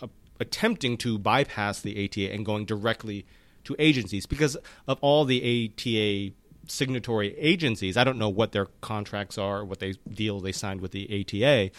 [0.00, 0.06] uh,
[0.38, 3.26] attempting to bypass the ATA and going directly
[3.64, 6.34] to agencies because of all the ATA
[6.66, 7.96] signatory agencies.
[7.96, 11.70] I don't know what their contracts are, what they deal they signed with the ATA.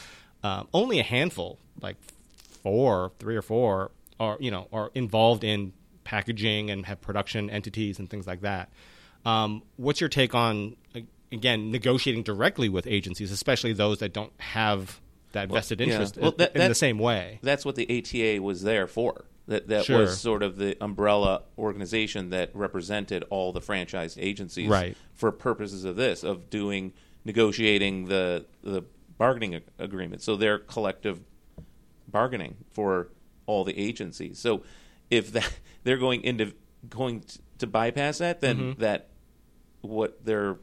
[0.44, 1.98] Um, only a handful, like
[2.64, 8.00] four, three or four, are you know are involved in packaging and have production entities
[8.00, 8.70] and things like that.
[9.26, 10.76] Um, what's your take on
[11.32, 15.00] again negotiating directly with agencies, especially those that don't have
[15.34, 15.88] that vested yeah.
[15.88, 17.40] interest Well, in, that- the same way?
[17.44, 19.26] That's what the ATA was there for.
[19.50, 20.00] That that Sure.
[20.02, 24.96] was sort of the umbrella organization that represented all the franchised agencies Right.
[25.14, 26.94] for purposes of this of doing
[27.26, 28.84] negotiating the the
[29.18, 30.22] bargaining ag- agreement.
[30.22, 31.20] So they're collective
[32.08, 33.10] bargaining for
[33.46, 34.40] all the agencies.
[34.40, 34.64] So
[35.10, 36.54] if that they're going into
[36.90, 37.24] going
[37.58, 38.82] to bypass that, then Mm-hmm.
[38.82, 39.10] that
[39.82, 40.58] what they're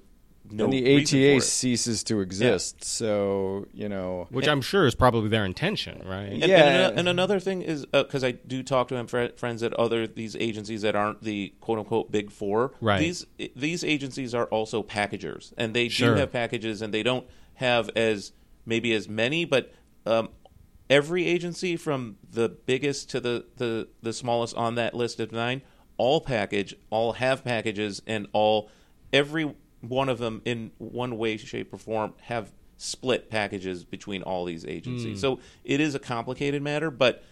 [0.50, 1.42] no and the reason ATA for it.
[1.42, 2.85] ceases to exist.
[2.85, 6.24] So you know, Which I'm sure is probably their intention, right?
[6.32, 6.88] And, Yeah.
[6.88, 10.06] and, and another thing is because I do talk to them fr- friends at other
[10.06, 12.72] these agencies that aren't the quote unquote big four.
[12.80, 12.98] Right.
[13.00, 16.14] These these agencies are also packagers, and they Sure.
[16.14, 18.32] do have packages, and they don't have as
[18.64, 19.72] maybe as many, but
[20.04, 20.28] um,
[20.90, 25.62] every agency from the biggest to the, the the smallest on that list of nine,
[25.96, 28.70] all package, all have packages, and all
[29.12, 34.45] every one of them in one way, shape, or form have split packages between all
[34.45, 35.21] these agencies.
[35.21, 37.25] So it is a complicated matter, but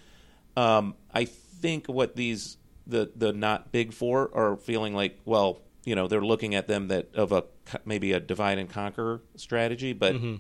[0.57, 5.95] um, I think what these the the not big four are feeling like well you
[5.95, 7.45] know they're looking at them that of a
[7.87, 10.35] maybe a divide and conquer strategy but Mm-hmm.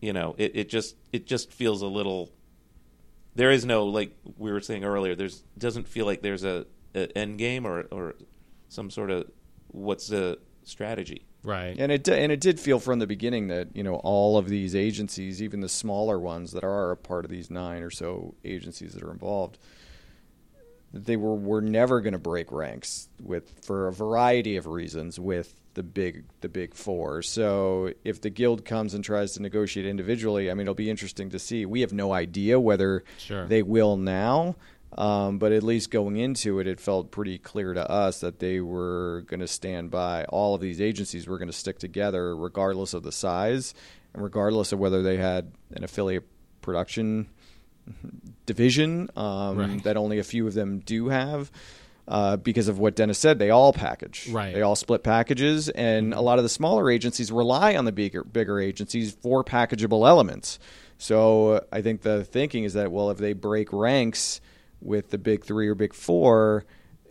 [0.00, 2.30] you know it, it just it just feels a little
[3.36, 7.16] there is no like we were saying earlier there's doesn't feel like there's a, a
[7.16, 8.14] end game or or
[8.68, 9.30] some sort of
[9.68, 11.76] what's the strategy Right.
[11.78, 14.74] And it and it did feel from the beginning that you know all of these
[14.74, 18.92] agencies, even the smaller ones that are a part of these nine or so agencies
[18.94, 19.56] that are involved,
[20.92, 25.54] they were were never going to break ranks with for a variety of reasons with
[25.74, 27.22] the big the big four.
[27.22, 31.30] So if the guild comes and tries to negotiate individually, I mean it'll be interesting
[31.30, 31.64] to see.
[31.66, 33.46] We have no idea whether Sure.
[33.46, 34.56] they will now.
[34.96, 38.60] Um, but at least going into it, it felt pretty clear to us that they
[38.60, 40.24] were going to stand by.
[40.24, 43.74] All of these agencies were going to stick together, regardless of the size
[44.14, 46.24] and regardless of whether they had an affiliate
[46.62, 47.28] production
[48.46, 49.82] division um, Right.
[49.84, 51.50] that only a few of them do have.
[52.06, 54.30] Uh, because of what Dennis said, they all package.
[54.30, 54.54] Right.
[54.54, 58.24] They all split packages, and a lot of the smaller agencies rely on the bigger
[58.24, 60.58] bigger agencies for packageable elements.
[60.96, 64.40] So I think the thinking is that well, if they break ranks
[64.80, 66.64] with the big three or big four,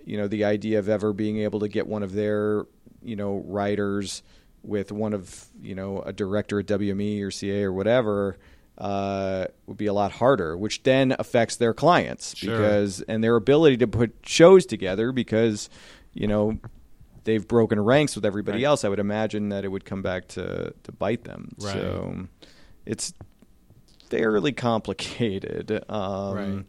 [0.06, 2.65] you know, the idea of ever being able to get one of their
[3.03, 4.23] you know writers
[4.63, 8.38] with one of you know a director at WME or CAA or whatever
[8.77, 12.56] uh, would be a lot harder, which then affects their clients Sure.
[12.56, 15.69] because and their ability to put shows together because
[16.13, 16.58] you know
[17.23, 18.65] they've broken ranks with everybody Right.
[18.69, 18.86] else.
[18.86, 21.51] I would imagine that it would come back to to bite them.
[21.60, 21.73] Right.
[21.73, 22.27] So
[22.86, 23.13] it's
[24.10, 25.84] fairly complicated.
[25.89, 26.65] Um, Right.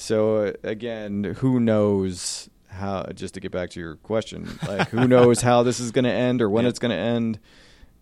[0.00, 3.04] So again, who knows how?
[3.14, 6.10] Just to get back to your question, like who knows how this is going to
[6.10, 6.70] end or when Yeah.
[6.70, 7.38] it's going to end?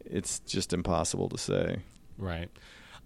[0.05, 1.79] It's just impossible to say.
[2.17, 2.49] Right.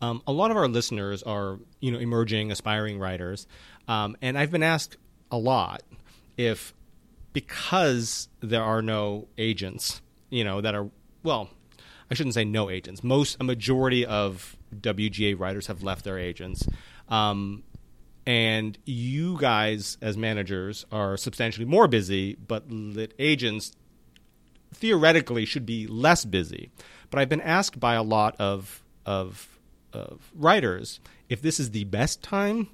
[0.03, 3.47] Um, a lot of our listeners are, you know, emerging, aspiring writers,
[3.89, 4.97] um, and I've been asked
[5.31, 5.83] a lot
[6.37, 6.75] if,
[7.33, 10.89] because there are no agents, you know, that are
[11.23, 11.49] well,
[12.11, 13.03] I shouldn't say no agents.
[13.05, 16.67] Most, a majority of WGA writers have left their agents,
[17.09, 17.63] um,
[18.27, 23.73] and you guys as managers are substantially more busy, but lit agents
[24.75, 26.71] theoretically should be less busy.
[27.11, 29.59] But I've been asked by a lot of of,
[29.93, 32.69] of writers if this is the best time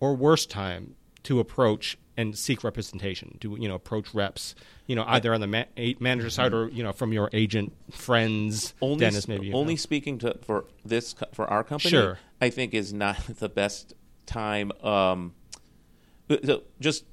[0.00, 3.38] or worst time to approach and seek representation.
[3.40, 4.54] To you know approach reps,
[4.86, 5.64] you know either on the ma-
[6.00, 8.74] manager side or you know from your agent friends.
[8.82, 9.78] only Dennis, maybe only know.
[9.78, 12.18] speaking to for this for our company Sure.
[12.40, 13.94] i think is not the best
[14.32, 15.32] time um
[16.44, 17.04] so just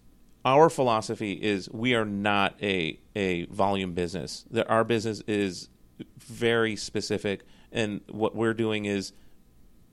[0.45, 4.45] our philosophy is we are not a a volume business.
[4.67, 5.69] Our business is
[6.17, 9.11] very specific and what we're doing is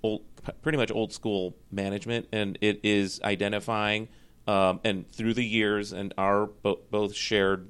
[0.02, 0.22] old,
[0.62, 4.08] pretty much old school management, and it is identifying
[4.46, 7.68] um, and through the years and our bo- both shared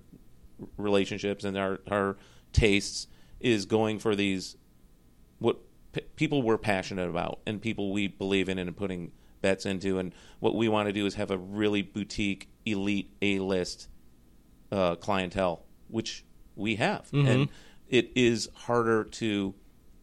[0.76, 2.16] relationships and our our
[2.52, 3.08] tastes
[3.40, 4.56] is going for these
[5.38, 5.58] what
[5.92, 10.14] p- people we're passionate about and people we believe in and putting bets into, and
[10.40, 13.88] what we want to do is have a really boutique, elite, A list
[14.72, 17.48] uh, clientele, which we have, and
[17.88, 19.54] it is harder to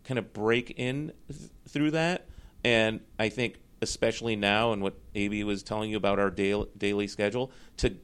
[0.04, 2.28] kind of break in th- through that.
[2.64, 7.08] And I think, especially now, and what AB was telling you about our daily, daily
[7.08, 7.96] schedule, to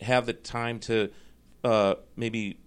[0.00, 1.10] have the time to
[1.64, 2.58] uh, maybe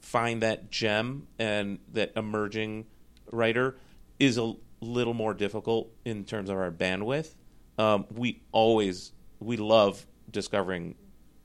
[0.00, 2.86] find that gem and that emerging
[3.32, 3.76] writer
[4.18, 7.34] is a little more difficult in terms of our bandwidth.
[7.78, 10.94] Um, we always we love discovering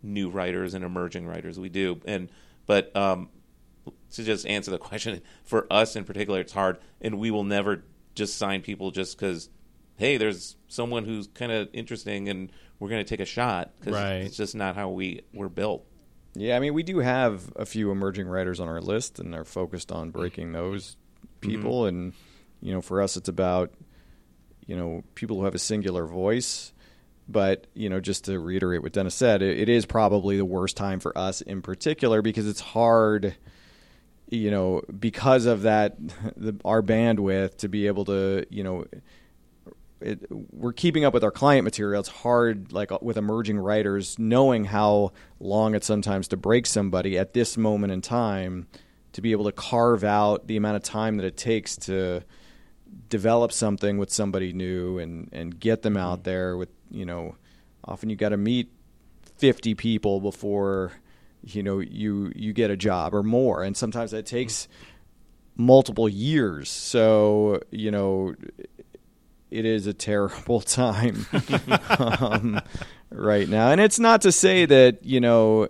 [0.02, 1.60] new writers and emerging writers.
[1.60, 2.30] We do, and
[2.66, 3.30] but um,
[4.12, 7.84] to just answer the question for us in particular, it's hard, and we will never
[8.16, 9.50] just sign people just because
[9.98, 13.96] hey, there's someone who's kind of interesting, and we're going to take a shot because
[13.96, 14.22] Right.
[14.24, 15.86] it's just not how we were built.
[16.36, 19.44] Yeah, I mean, we do have a few emerging writers on our list, and are
[19.44, 20.96] focused on breaking those
[21.42, 21.86] people.
[21.86, 22.14] And
[22.62, 23.74] you know, for us, it's about
[24.70, 26.72] you know people who have a singular voice.
[27.28, 30.78] But you know, just to reiterate what Dennis said, it, it is probably the worst
[30.78, 33.36] time for us in particular because it's hard.
[34.30, 35.98] You know, because of that,
[36.38, 38.86] the, our bandwidth to be able to, you know,
[40.02, 42.00] it, we're keeping up with our client material.
[42.00, 47.34] It's hard, like with emerging writers, knowing how long it sometimes to break somebody at
[47.34, 48.68] this moment in time,
[49.14, 52.24] to be able to carve out the amount of time that it takes to
[53.10, 56.58] develop something with somebody new and and get them out there.
[56.58, 57.36] With you know,
[57.84, 58.72] often you got to meet
[59.38, 60.94] fifty people before
[61.44, 64.68] you know you you get a job or more, and sometimes that takes
[65.56, 66.70] multiple years.
[66.70, 68.36] So you know
[69.52, 71.26] it is a terrible time
[72.00, 72.62] um,
[73.10, 73.72] right now.
[73.72, 75.70] And it's not to say that you know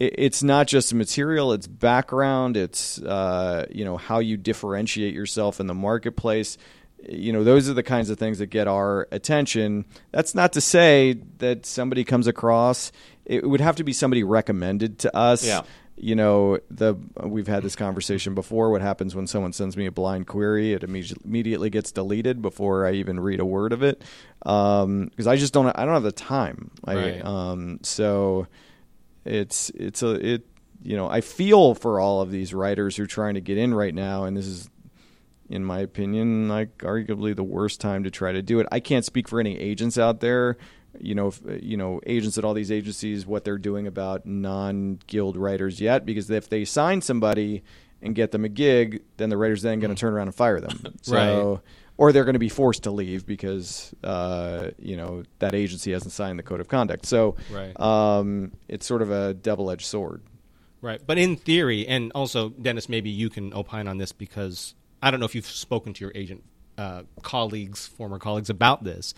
[0.00, 5.66] it's not just material; it's background, it's uh, you know how you differentiate yourself in
[5.66, 6.56] the marketplace.
[7.08, 9.84] You know, those are the kinds of things that get our attention.
[10.10, 12.92] That's not to say that somebody comes across.
[13.24, 15.46] It would have to be somebody recommended to us.
[15.46, 15.62] Yeah
[16.02, 16.94] you know the
[17.24, 20.82] we've had this conversation before what happens when someone sends me a blind query it
[20.82, 24.02] immediately gets deleted before i even read a word of it
[24.38, 27.20] because um, i just don't i don't have the time Right.
[27.22, 28.46] I, um, so
[29.24, 30.46] it's it's a it
[30.82, 33.74] you know i feel for all of these writers who are trying to get in
[33.74, 34.70] right now and this is
[35.48, 39.04] in my opinion like arguably the worst time to try to do it i can't
[39.04, 40.56] speak for any agents out there
[40.98, 45.36] you know, if, you know, agents at all these agencies what they're doing about non-guild
[45.36, 47.62] writers yet, because if they sign somebody
[48.02, 50.00] and get them a gig, then the writer's then going to mm.
[50.00, 50.94] turn around and fire them.
[51.02, 51.14] So,
[51.54, 51.60] Right.
[52.00, 56.12] Or they're going to be forced to leave because uh, you know that agency hasn't
[56.12, 57.04] signed the code of conduct.
[57.04, 57.78] So, Right.
[57.78, 60.22] um, it's sort of a double-edged sword.
[60.80, 61.00] Right.
[61.06, 65.20] But in theory, and also, Dennis, maybe you can opine on this because I don't
[65.20, 66.42] know if you've spoken to your agent
[66.78, 69.12] uh, colleagues, former colleagues, about this.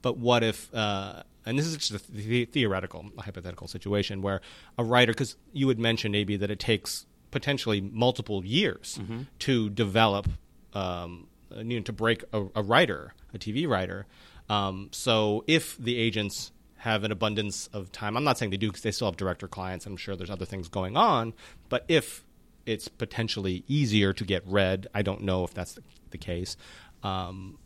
[0.00, 4.40] But what if, uh, and this is just a the- theoretical, a hypothetical situation where
[4.78, 9.00] a writer, because you had mentioned, maybe that it takes potentially multiple years
[9.40, 10.28] to develop,
[10.72, 11.26] um,
[11.56, 14.06] you know, to break a, a writer, a TV writer.
[14.48, 18.68] Um, so if the agents have an abundance of time, I'm not saying they do
[18.68, 19.86] because they still have director clients.
[19.86, 21.34] I'm sure there's other things going on.
[21.68, 22.24] But if
[22.66, 26.56] it's potentially easier to get read, I don't know if that's the, the case.
[27.02, 27.58] Um,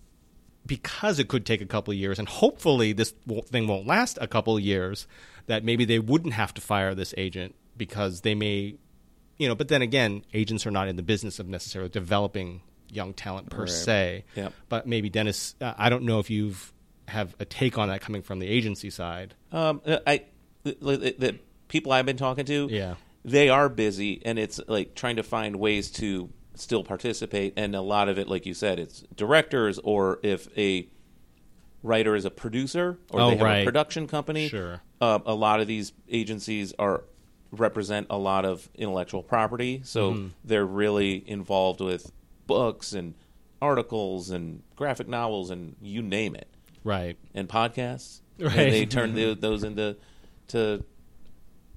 [0.65, 3.13] because it could take a couple years, and hopefully this
[3.47, 5.09] thing won't last a couple years,
[5.47, 8.77] that maybe they wouldn't have to fire this agent because they may,
[9.39, 9.57] you know.
[9.57, 12.63] But then again, agents are not in the business of necessarily developing
[12.93, 13.69] young talent per Right.
[13.71, 14.25] se.
[14.37, 14.53] Yep.
[14.69, 16.73] But maybe Dennis, uh, I don't know if you've
[17.09, 19.35] have a take on that coming from the agency side.
[19.51, 20.23] Um, I
[20.63, 21.39] the, the, the
[21.69, 22.95] people I've been talking to, Yeah.
[23.25, 27.55] they are busy, and it's like trying to find ways to still participate.
[27.57, 30.87] And a lot of it, like you said, it's directors, or if a
[31.83, 33.59] writer is a producer, or Oh, they have right.
[33.59, 34.49] a production company.
[34.49, 34.81] Sure.
[35.01, 37.05] Uh, a lot of these agencies are
[37.51, 40.27] represent a lot of intellectual property, so Mm-hmm.
[40.45, 42.11] they're really involved with
[42.47, 43.15] books and
[43.61, 46.49] articles and graphic novels and you name it
[46.85, 47.17] Right.
[47.35, 48.21] and podcasts.
[48.39, 48.57] Right.
[48.57, 49.97] And they turn the, those into
[50.49, 50.85] to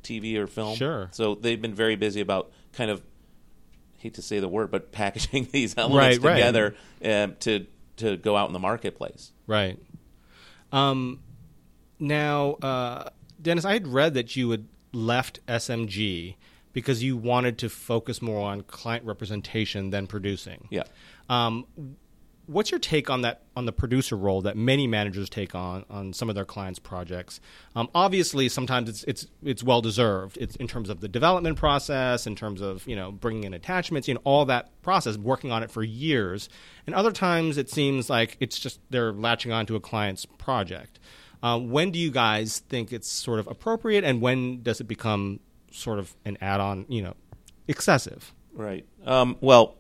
[0.04, 0.76] TV or film.
[0.76, 1.10] Sure.
[1.12, 3.02] So they've been very busy about kind of
[4.00, 6.36] hate to say the word, but packaging these elements Right, right.
[6.36, 7.66] together um, to
[7.98, 9.32] to go out in the marketplace.
[9.48, 9.80] Right.
[10.72, 11.22] Um,
[12.00, 13.10] now, uh,
[13.42, 16.36] Dennis, I had read that you had left SMG
[16.76, 20.68] because you wanted to focus more on client representation than producing.
[20.70, 20.84] Yeah.
[21.30, 21.66] Um,
[22.48, 26.12] what's your take on that on the producer role that many managers take on on
[26.12, 27.40] some of their clients' projects?
[27.78, 30.38] Um, obviously, sometimes it's it's it's well deserved.
[30.38, 34.10] It's in terms of the development process, in terms of you know bringing in attachments,
[34.10, 36.50] you know all that process, working on it for years.
[36.86, 41.00] And other times, it seems like it's just they're latching onto a client's project.
[41.42, 45.40] Uh, when do you guys think it's sort of appropriate, and when does it become
[45.76, 46.86] sort of an add-on?
[46.90, 47.14] You know,
[47.68, 48.34] excessive.
[48.54, 48.86] Right.
[49.06, 49.76] Um, well,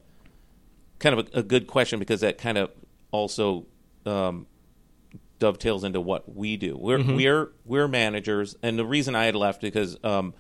[1.00, 2.72] kind of a, a good question because that kind of
[3.12, 3.66] also
[4.06, 4.48] um,
[5.39, 6.78] dovetails into what we do.
[6.78, 10.34] We're we're we're managers, and the reason I had left because um,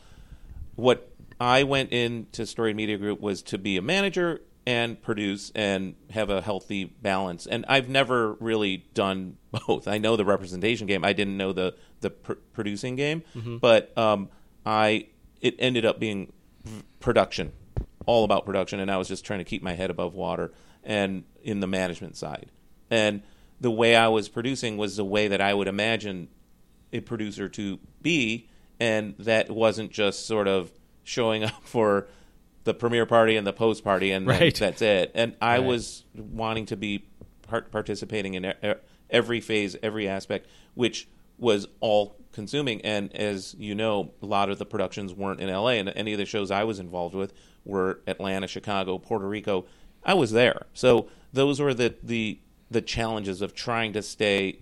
[0.75, 5.95] what I went into Story Media Group was to be a manager and produce and
[6.09, 7.45] have a healthy balance.
[7.45, 9.37] And I've never really done
[9.67, 9.87] both.
[9.87, 11.05] I know the representation game.
[11.05, 13.23] I didn't know the the pr- producing game,
[13.61, 14.29] but um,
[14.65, 15.07] I
[15.45, 16.33] it ended up being
[16.99, 17.51] production,
[18.07, 20.51] all about production, and I was just trying to keep my head above water
[20.83, 22.47] and in the management side.
[22.89, 23.21] And
[23.61, 26.29] the way I was producing was the way that I would imagine
[26.91, 28.47] a producer to be,
[28.79, 30.71] and that wasn't just sort of
[31.03, 32.07] showing up for
[32.63, 34.55] the premiere party and the post party, and Right.
[34.55, 35.11] that's it.
[35.13, 35.67] And I Right.
[35.67, 37.05] was wanting to be
[37.43, 38.51] part- participating in
[39.11, 41.07] every phase, every aspect, which
[41.37, 42.81] was all consuming.
[42.81, 46.19] And as you know, a lot of the productions weren't in LA, and any of
[46.19, 47.33] the shows I was involved with
[47.63, 49.65] were Atlanta, Chicago, Puerto Rico.
[50.03, 54.59] I was there, so those were the the the challenges of trying to stay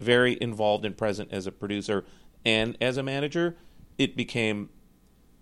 [0.00, 2.04] very involved and present as a producer
[2.44, 3.56] and as a manager.
[3.98, 4.68] It became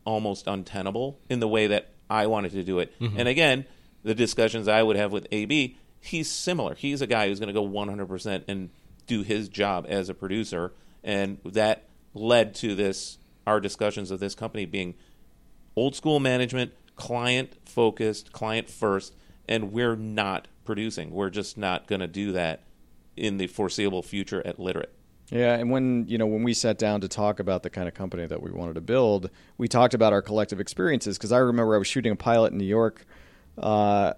[0.05, 2.99] almost untenable in the way that I wanted to do it.
[3.01, 3.19] Mm-hmm.
[3.19, 3.67] And again,
[4.03, 6.75] the discussions I would have with AB, he's similar.
[6.75, 8.71] He's a guy who's going to go 100% and
[9.07, 10.73] do his job as a producer.
[11.03, 11.85] And that
[12.15, 14.95] led to this, our discussions of this company being
[15.77, 19.15] old school management, client focused, client first.
[19.49, 21.11] And we're not producing.
[21.11, 22.63] We're just not going to do that
[23.17, 24.93] in the foreseeable future at Literate.
[25.31, 27.95] Yeah, and when you know when we sat down to talk about the kind of
[27.95, 31.17] company that we wanted to build, we talked about our collective experiences.
[31.17, 33.07] Because I remember I was shooting a pilot in New York.
[33.57, 34.13] Uh,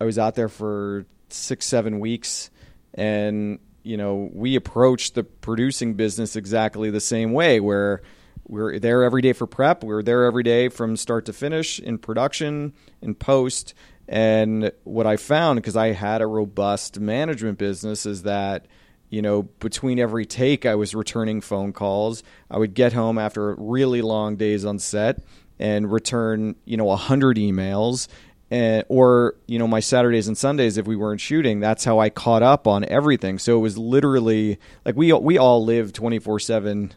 [0.00, 2.50] I was out there for six, seven weeks,
[2.94, 8.02] and you know we approached the producing business exactly the same way, where
[8.48, 9.84] we're there every day for prep.
[9.84, 13.74] We are there every day from start to finish in production, in post.
[14.08, 18.66] And what I found, because I had a robust management business, is that
[19.08, 22.24] you know, between every take, I was returning phone calls.
[22.50, 25.22] I would get home after really long days on set
[25.58, 28.08] and return, you know, a hundred emails.
[28.48, 32.10] And, or you know my Saturdays and Sundays if we weren't shooting that's how I
[32.10, 36.92] caught up on everything so it was literally like we we all live 24/7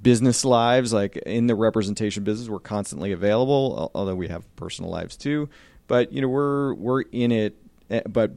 [0.00, 5.16] business lives like in the representation business we're constantly available although we have personal lives
[5.16, 5.48] too
[5.88, 7.56] but you know we're we're in it
[7.90, 8.30] eh, but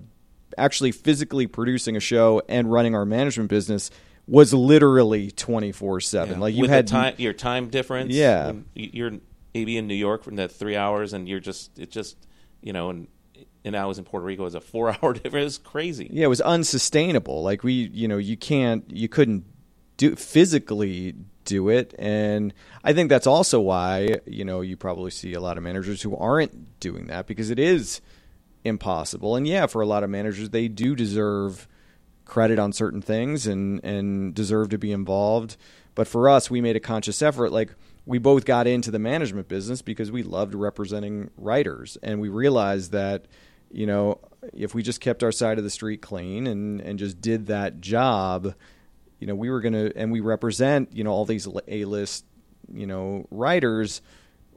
[0.57, 3.91] actually physically producing a show and running our management business
[4.27, 8.13] was literally 24 7 like you With had the time, your time difference.
[8.13, 8.53] Yeah.
[8.73, 9.13] you're
[9.53, 12.17] maybe in New York from that three hours, and you're just it just
[12.61, 13.07] you know, and
[13.65, 15.41] and I was in Puerto Rico as a four hour difference.
[15.41, 16.07] It was crazy.
[16.11, 17.43] yeah it was unsustainable.
[17.43, 19.45] Like we you know you can't you couldn't
[19.97, 21.93] do physically do it.
[21.99, 22.53] And
[22.85, 26.15] i think that's also why you know you probably see a lot of managers who
[26.15, 28.01] aren't doing that because it is
[28.63, 29.35] impossible.
[29.35, 31.67] And yeah for a lot of managers they do deserve
[32.25, 35.57] credit on certain things and and deserve to be involved.
[35.95, 37.51] But for us we made a conscious effort.
[37.51, 37.75] Like
[38.05, 41.97] we both got into the management business because we loved representing writers.
[42.03, 43.25] And we realized that
[43.71, 44.19] you know
[44.53, 47.81] if we just kept our side of the street clean and and just did that
[47.81, 48.53] job
[49.19, 52.23] you know we were going to and we represent you know all these a-list
[52.71, 54.01] you know writers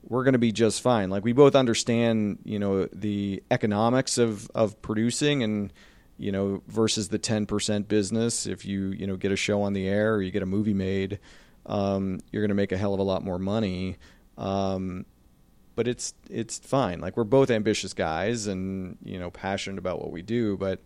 [0.08, 1.10] we're going to be just fine.
[1.10, 5.72] Like we both understand you know the economics of of producing and
[6.16, 8.46] you know versus the 10% business.
[8.46, 10.74] If you you know get a show on the air or you get a movie
[10.74, 11.18] made
[11.66, 13.96] um, you're going to make a hell of a lot more money
[14.38, 15.06] um,
[15.76, 17.00] but it's it's fine.
[17.00, 20.80] Like we're both ambitious guys and you know passionate about what we do but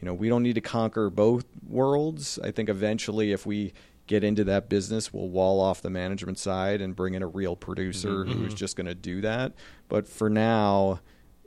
[0.00, 2.38] you know we don't need to conquer both worlds.
[2.42, 3.74] I think eventually if we
[4.06, 7.56] get into that business we'll wall off the management side and bring in a real
[7.56, 9.52] producer who's just going to do that.
[9.88, 11.00] But for now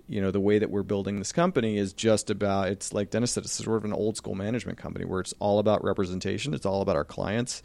[0.07, 3.31] you know the way that we're building this company is just about it's like dennis
[3.31, 6.53] said it's sort of an old school management company where it's all about representation.
[6.53, 7.63] It's all about our clients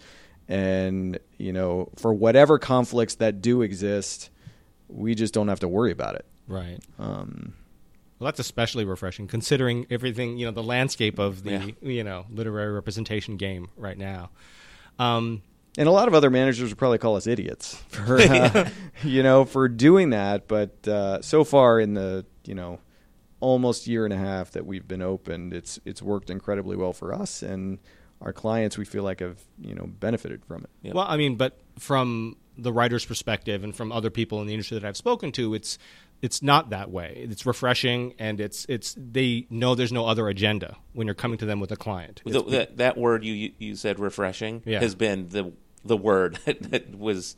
[0.48, 4.30] and you know for whatever conflicts that do exist
[4.88, 6.78] we just don't have to worry about it Right.
[6.98, 7.54] um,
[8.18, 11.66] Well, that's especially refreshing considering everything, you know, the landscape of the, Yeah.
[11.82, 14.30] you know, literary representation game right now.
[14.98, 15.42] Um,
[15.76, 18.70] and a lot of other managers would probably call us idiots for uh,
[19.02, 22.78] you know for doing that but uh, so far in the you know
[23.40, 27.12] almost year and a half that we've been opened it's it's worked incredibly well for
[27.12, 27.78] us and
[28.20, 30.92] our clients we feel like have you know benefited from it Yeah.
[30.94, 34.78] Well, I mean, but from the writer's perspective and from other people in the industry
[34.78, 35.78] that I've spoken to, it's
[36.22, 37.26] it's not that way.
[37.30, 41.44] It's refreshing, and it's it's they know there's no other agenda when you're coming to
[41.46, 42.22] them with a client.
[42.24, 44.80] The, that that word you you- you said refreshing Yeah.
[44.80, 45.52] has been the
[45.84, 47.36] the word that, that was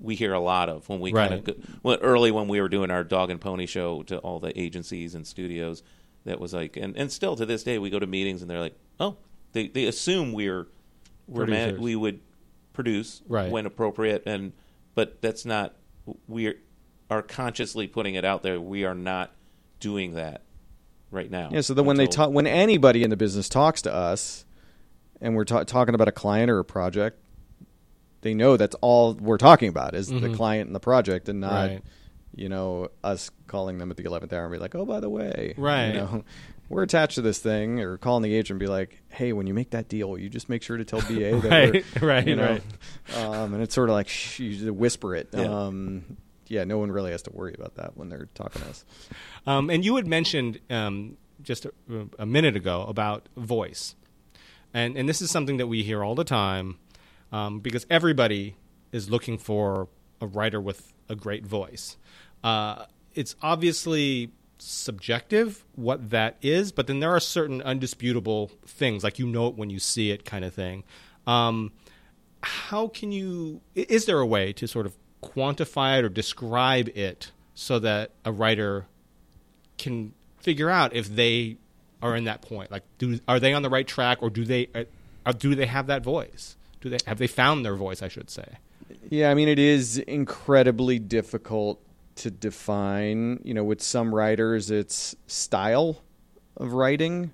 [0.00, 1.28] we hear a lot of when we Right.
[1.30, 4.38] kind of well, early when we were doing our dog and pony show to all
[4.38, 5.82] the agencies and studios
[6.24, 8.60] that was like and, and still to this day we go to meetings and they're
[8.60, 9.16] like oh
[9.52, 10.66] they they assume we're
[11.28, 11.78] we're Producers.
[11.80, 12.20] we would
[12.72, 13.50] produce Right.
[13.50, 14.52] when appropriate and
[14.94, 15.74] but that's not
[16.26, 16.54] we
[17.10, 19.30] are consciously putting it out there we are not
[19.80, 20.42] doing that
[21.10, 23.92] right now yeah so then when they talk when anybody in the business talks to
[23.92, 24.44] us
[25.20, 27.18] and we're ta- talking about a client or a project
[28.22, 30.34] they know that's all we're talking about is the Mhm.
[30.36, 31.82] client and the project and not Right.
[32.34, 35.10] you know us calling them at the 11th hour and be like oh by the
[35.10, 35.88] way Right.
[35.88, 36.24] you know
[36.68, 39.54] we're attached to this thing or calling the agent and be like hey when you
[39.54, 42.58] make that deal you just make sure to tell ba that Right, right, you know,
[43.12, 43.16] right.
[43.16, 45.42] um, and it's sort of like shh, you just whisper it Yeah.
[45.66, 46.16] um,
[46.48, 48.84] yeah no one really has to worry about that when they're talking to us
[49.46, 51.72] Um, and you had mentioned um, just a,
[52.18, 53.96] a minute ago about voice,
[54.72, 56.78] and and this is something that we hear all the time
[57.32, 58.54] um, because everybody
[58.92, 59.88] is looking for
[60.20, 61.96] a writer with a great voice.
[62.44, 62.84] Uh,
[63.14, 64.30] it's obviously
[64.62, 69.56] subjective what that is, but then there are certain undisputable things, like you know it
[69.56, 70.84] when you see it, kind of thing.
[71.26, 71.72] Um,
[72.42, 73.60] how can you?
[73.74, 78.32] Is there a way to sort of quantify it or describe it so that a
[78.32, 78.86] writer
[79.78, 81.56] can figure out if they
[82.02, 82.70] are in that point.
[82.70, 84.84] Like, do are they on the right track, or do they uh,
[85.24, 86.56] uh, do they have that voice?
[86.80, 88.02] Do they have they found their voice?
[88.02, 88.58] I should say.
[89.08, 91.80] Yeah, I mean, it is incredibly difficult
[92.16, 93.40] to define.
[93.44, 96.02] You know, with some writers, it's style
[96.56, 97.32] of writing.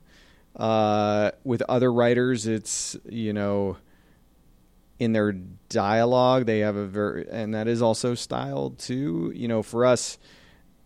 [0.56, 3.76] Uh, with other writers, it's you know
[4.98, 5.32] in their
[5.68, 6.46] dialogue.
[6.46, 9.32] They have a very, and that is also styled too.
[9.34, 10.18] You know, for us,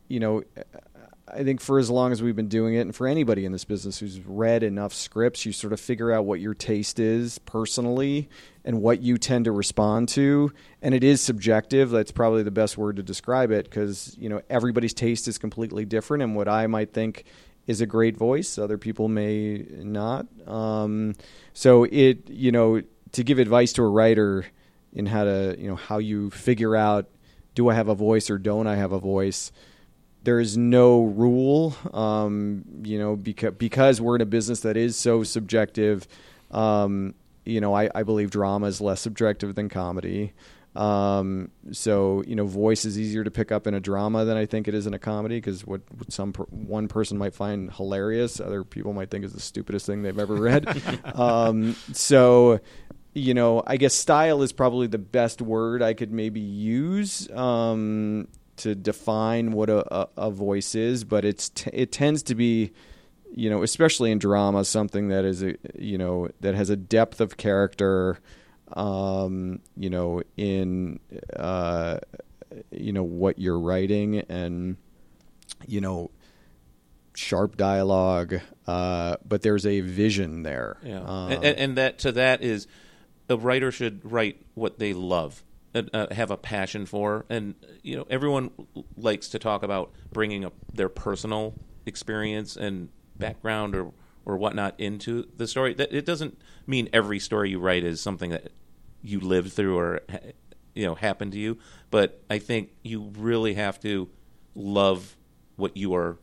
[0.08, 0.42] you know,
[1.28, 3.64] I think for as long as we've been doing it, and for anybody in this
[3.64, 8.28] business who's read enough scripts, you sort of figure out what your taste is personally
[8.64, 10.52] and what you tend to respond to.
[10.82, 11.90] And it is subjective.
[11.90, 15.84] That's probably the best word to describe it because, you know, everybody's taste is completely
[15.84, 16.22] different.
[16.24, 17.24] And what I might think
[17.68, 20.26] is a great voice, other people may not.
[20.48, 21.14] Um,
[21.52, 24.44] so it, you know, to give advice to a writer
[24.92, 27.08] in how to, you know, how you figure out
[27.54, 29.52] do I have a voice or don't I have a voice?
[30.24, 34.96] There is no rule, um, you know, because because we're in a business that is
[34.96, 36.06] so subjective.
[36.50, 37.14] Um,
[37.44, 40.32] you know, I, I believe drama is less subjective than comedy.
[40.74, 44.46] Um, so you know, voice is easier to pick up in a drama than I
[44.46, 47.70] think it is in a comedy because what, what, some per, one person might find
[47.72, 50.66] hilarious, other people might think is the stupidest thing they've ever read.
[51.14, 52.60] um, so
[53.14, 57.30] you know, I guess style is probably the best word I could maybe use.
[57.30, 58.28] Um,
[58.62, 62.72] to define what a, a, a voice is, but it's t- it tends to be,
[63.34, 67.20] you know, especially in drama, something that is a you know that has a depth
[67.20, 68.18] of character,
[68.74, 71.00] um, you know, in
[71.36, 71.98] uh,
[72.70, 74.76] you know what you're writing and
[75.66, 76.10] you know
[77.14, 80.78] sharp dialogue, uh, but there's a vision there.
[80.84, 82.68] Yeah, um, and, and, that to that is
[83.28, 85.42] a writer should write what they love
[85.74, 88.50] uh, have a passion for, and you know everyone
[88.96, 91.54] likes to talk about bringing up their personal
[91.86, 93.92] experience and background or
[94.24, 95.74] or whatnot into the story.
[95.74, 98.52] That it doesn't mean every story you write is something that
[99.02, 100.00] you lived through or
[100.74, 101.58] you know happened to you,
[101.90, 104.08] but I think you really have to
[104.54, 105.16] love
[105.56, 106.18] what you are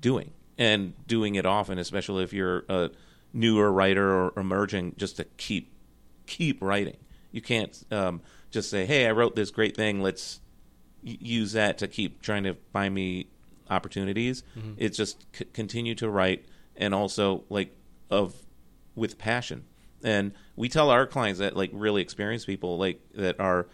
[0.00, 2.90] doing and doing it often, especially if you're a
[3.32, 5.72] newer writer or emerging, just to keep
[6.26, 6.96] keep writing.
[7.32, 7.82] You can't.
[7.90, 10.02] Um, just say, "Hey, I wrote this great thing.
[10.02, 10.40] Let's
[11.02, 13.28] use that to keep trying to find me
[13.68, 14.74] opportunities." Mm-hmm.
[14.76, 16.44] It's just c- continue to write
[16.76, 17.74] and also like
[18.10, 18.34] of
[18.94, 19.64] with passion.
[20.02, 23.66] And we tell our clients that like really experienced people like that are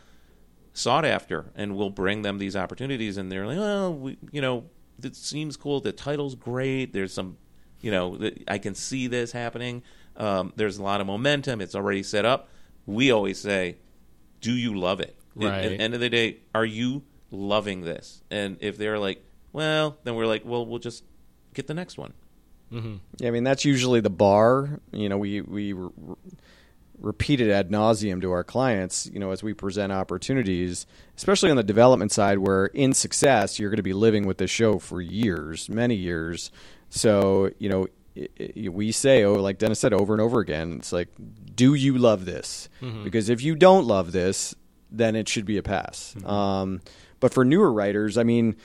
[0.73, 4.65] sought after and we'll bring them these opportunities and they're like, "Well, we, you know,
[5.03, 5.81] it seems cool.
[5.81, 6.93] The title's great.
[6.93, 7.39] There's some,
[7.81, 9.83] you know, I can see this happening.
[10.17, 11.61] Um, there's a lot of momentum.
[11.61, 12.49] It's already set up."
[12.87, 13.79] We always say,
[14.47, 15.17] do you love it?
[15.35, 15.65] Right.
[15.65, 18.23] At, the end of the day, are you loving this?
[18.31, 21.03] And if they're like, well, then we're like, well, we'll just
[21.53, 22.13] get the next one.
[22.73, 22.97] Mm-hmm.
[23.19, 24.81] Yeah, I mean that's usually the bar.
[24.93, 25.91] You know, we we re-
[26.99, 29.09] repeat it ad nauseum to our clients.
[29.13, 30.87] You know, as we present opportunities,
[31.17, 34.51] especially on the development side, where in success you're going to be living with this
[34.51, 36.51] show for years, many years.
[36.89, 37.87] So you know,
[38.71, 41.09] we say, oh, like Dennis said over and over again, it's like,
[41.55, 42.69] do you love this?
[42.81, 43.05] Mm-hmm.
[43.05, 44.55] Because if you don't love this,
[44.91, 46.15] then it should be a pass.
[46.19, 46.29] Mm-hmm.
[46.29, 46.81] Um,
[47.21, 48.57] but for newer writers, I mean,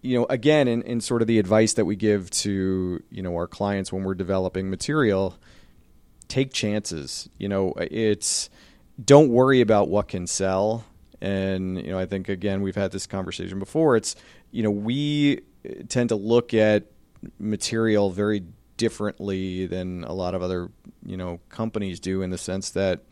[0.00, 3.34] you know, again, in, in sort of the advice that we give to you know
[3.34, 5.36] our clients when we're developing material,
[6.28, 7.28] take chances.
[7.38, 8.48] You know, it's
[9.02, 10.84] don't worry about what can sell.
[11.20, 13.96] And you know, I think again, we've had this conversation before.
[13.96, 14.14] It's
[14.52, 15.40] you know, we
[15.88, 16.84] tend to look at
[17.38, 18.44] material very
[18.78, 20.70] differently than a lot of other
[21.04, 23.02] you know companies do in the sense that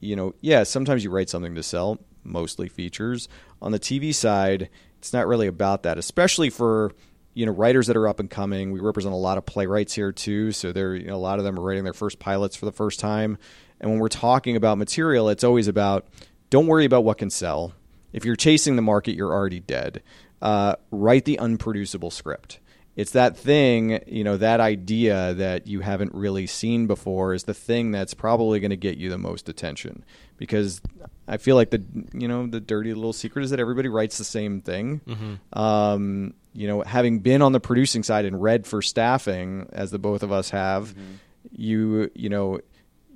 [0.00, 3.28] you know yeah sometimes you write something to sell mostly features.
[3.62, 4.68] On the TV side
[4.98, 6.92] it's not really about that especially for
[7.34, 8.72] you know writers that are up and coming.
[8.72, 11.44] We represent a lot of playwrights here too so they're you know, a lot of
[11.44, 13.38] them are writing their first pilots for the first time.
[13.80, 16.06] And when we're talking about material it's always about
[16.50, 17.74] don't worry about what can sell.
[18.12, 20.02] If you're chasing the market you're already dead.
[20.42, 22.60] Uh, write the unproducible script
[22.96, 27.54] it's that thing, you know, that idea that you haven't really seen before is the
[27.54, 30.02] thing that's probably going to get you the most attention
[30.38, 30.80] because
[31.28, 31.84] I feel like the
[32.14, 35.00] you know the dirty little secret is that everybody writes the same thing.
[35.06, 35.58] Mm-hmm.
[35.58, 39.98] Um, you know, having been on the producing side and read for staffing as the
[39.98, 41.12] both of us have, mm-hmm.
[41.52, 42.60] you you know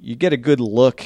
[0.01, 1.03] you get a good look,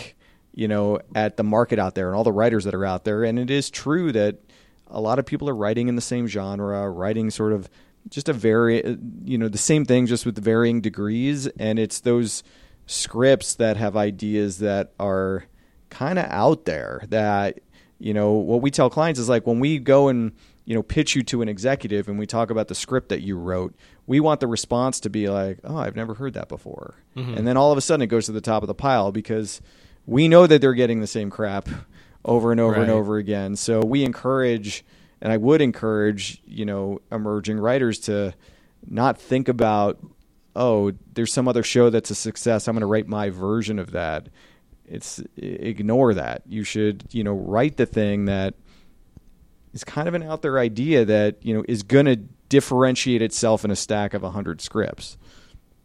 [0.53, 3.23] you know, at the market out there and all the writers that are out there,
[3.23, 4.39] and it is true that
[4.89, 7.69] a lot of people are writing in the same genre, writing sort of
[8.09, 12.43] just a very you know the same thing just with varying degrees and it's those
[12.87, 15.45] scripts that have ideas that are
[15.91, 17.61] kind of out there that
[17.99, 20.33] you know what we tell clients is like when we go and
[20.65, 23.37] you know pitch you to an executive and we talk about the script that you
[23.37, 23.75] wrote
[24.07, 27.35] we want the response to be like oh i've never heard that before mm-hmm.
[27.35, 29.63] and then all of a sudden it goes to the top of the pile because
[30.07, 31.69] we know that they're getting the same crap
[32.25, 32.83] over and over right.
[32.83, 34.85] and over again so we encourage
[35.25, 38.35] and I would encourage you know emerging writers to
[38.87, 39.99] not think about
[40.55, 43.91] oh there's some other show that's a success I'm going to write my version of
[43.91, 44.29] that
[44.87, 46.43] it's ignore that.
[46.47, 48.55] You should, you know, write the thing that
[49.73, 52.17] is kind of an out there idea that, you know, is going to
[52.49, 55.17] differentiate itself in a stack of 100 scripts.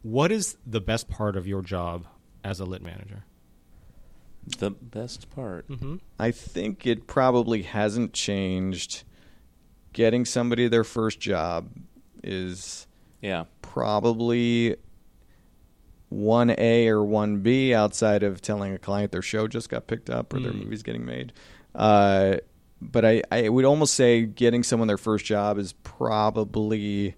[0.02, 2.06] What is the best part of your job
[2.44, 3.26] as a lit manager?
[4.58, 5.68] The best part.
[5.68, 5.98] Mm-hmm.
[6.18, 9.04] I think it probably hasn't changed.
[9.94, 11.70] Getting somebody their first job
[12.24, 12.88] is
[13.22, 13.46] Yeah.
[13.62, 14.76] probably
[16.12, 20.40] 1A or 1B outside of telling a client their show just got picked up or
[20.40, 20.64] their Mm.
[20.64, 21.34] movie's getting made.
[21.76, 22.38] Uh,
[22.82, 27.16] but I, I would almost say getting someone their first job is probably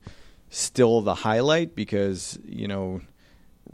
[0.49, 2.99] still the highlight because, you know,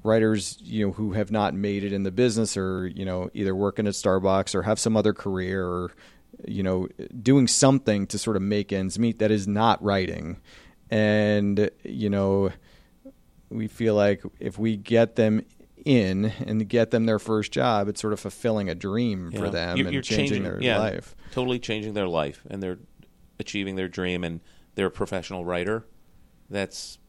[0.04, 3.56] writers, you know, who have not made it in the business or, you know, either
[3.56, 5.92] working at Starbucks or have some other career or,
[6.46, 6.88] you know,
[7.22, 10.40] doing something to sort of make ends meet that is not writing.
[10.90, 12.52] And, you know,
[13.50, 15.46] we feel like if we get them
[15.86, 19.78] in and get them their first job, it's sort of fulfilling a dream for them
[19.78, 21.16] You're- and you're changing, their yeah, life.
[21.32, 22.80] Totally changing their life, and they're
[23.40, 24.42] achieving their dream, and
[24.76, 25.86] they're a professional writer.
[26.50, 27.00] That's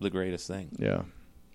[0.00, 0.70] the greatest thing.
[0.78, 1.02] Yeah.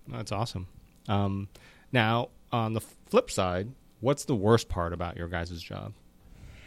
[0.08, 0.68] That's awesome.
[1.08, 1.50] Um,
[1.92, 5.94] now, on the flip side, what's the worst part about your guys' job?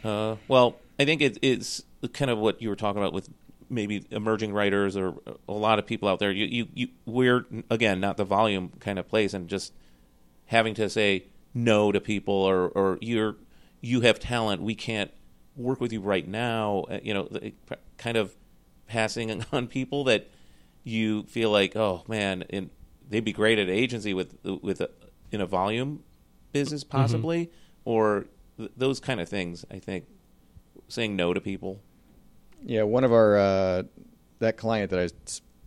[0.04, 1.82] Uh, well, I think it, it's
[2.12, 3.28] kind of what you were talking about with
[3.68, 5.14] maybe emerging writers or
[5.48, 6.32] a lot of people out there.
[6.32, 9.72] You, you, you, we're again not the volume kind of place, and just
[10.46, 11.24] having to say
[11.54, 13.36] no to people or or you're
[13.80, 15.10] you have talent, we can't
[15.56, 16.84] work with you right now.
[16.90, 17.28] Uh, you know,
[17.96, 18.36] kind of
[18.86, 20.28] passing on people that
[20.84, 22.70] you feel like, oh man, and
[23.08, 24.90] they'd be great at agency with with a,
[25.30, 26.02] in a volume
[26.52, 27.50] business possibly,
[27.84, 28.26] or
[28.60, 29.64] th- those kind of things.
[29.70, 30.04] I think
[30.88, 31.80] saying no to people.
[32.62, 33.82] Yeah, one of our uh,
[34.38, 35.08] that client that I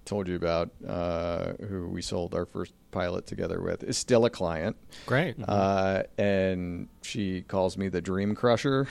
[0.05, 4.29] told you about, uh, who we sold our first pilot together with, is still a
[4.29, 4.75] client,
[5.05, 5.35] Great.
[5.47, 8.87] uh, and she calls me the Dream Crusher,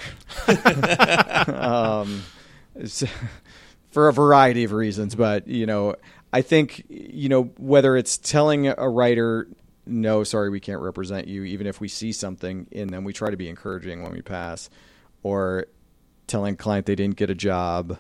[1.47, 2.23] um,
[3.91, 5.15] for a variety of reasons.
[5.15, 5.97] But you know,
[6.33, 9.49] I think you know whether it's telling a writer.
[9.85, 11.45] No, sorry, we can't represent you.
[11.45, 14.71] Even if we see something in them, we try to be encouraging when we pass,
[15.23, 15.67] or
[16.27, 17.99] telling client they didn't get a job,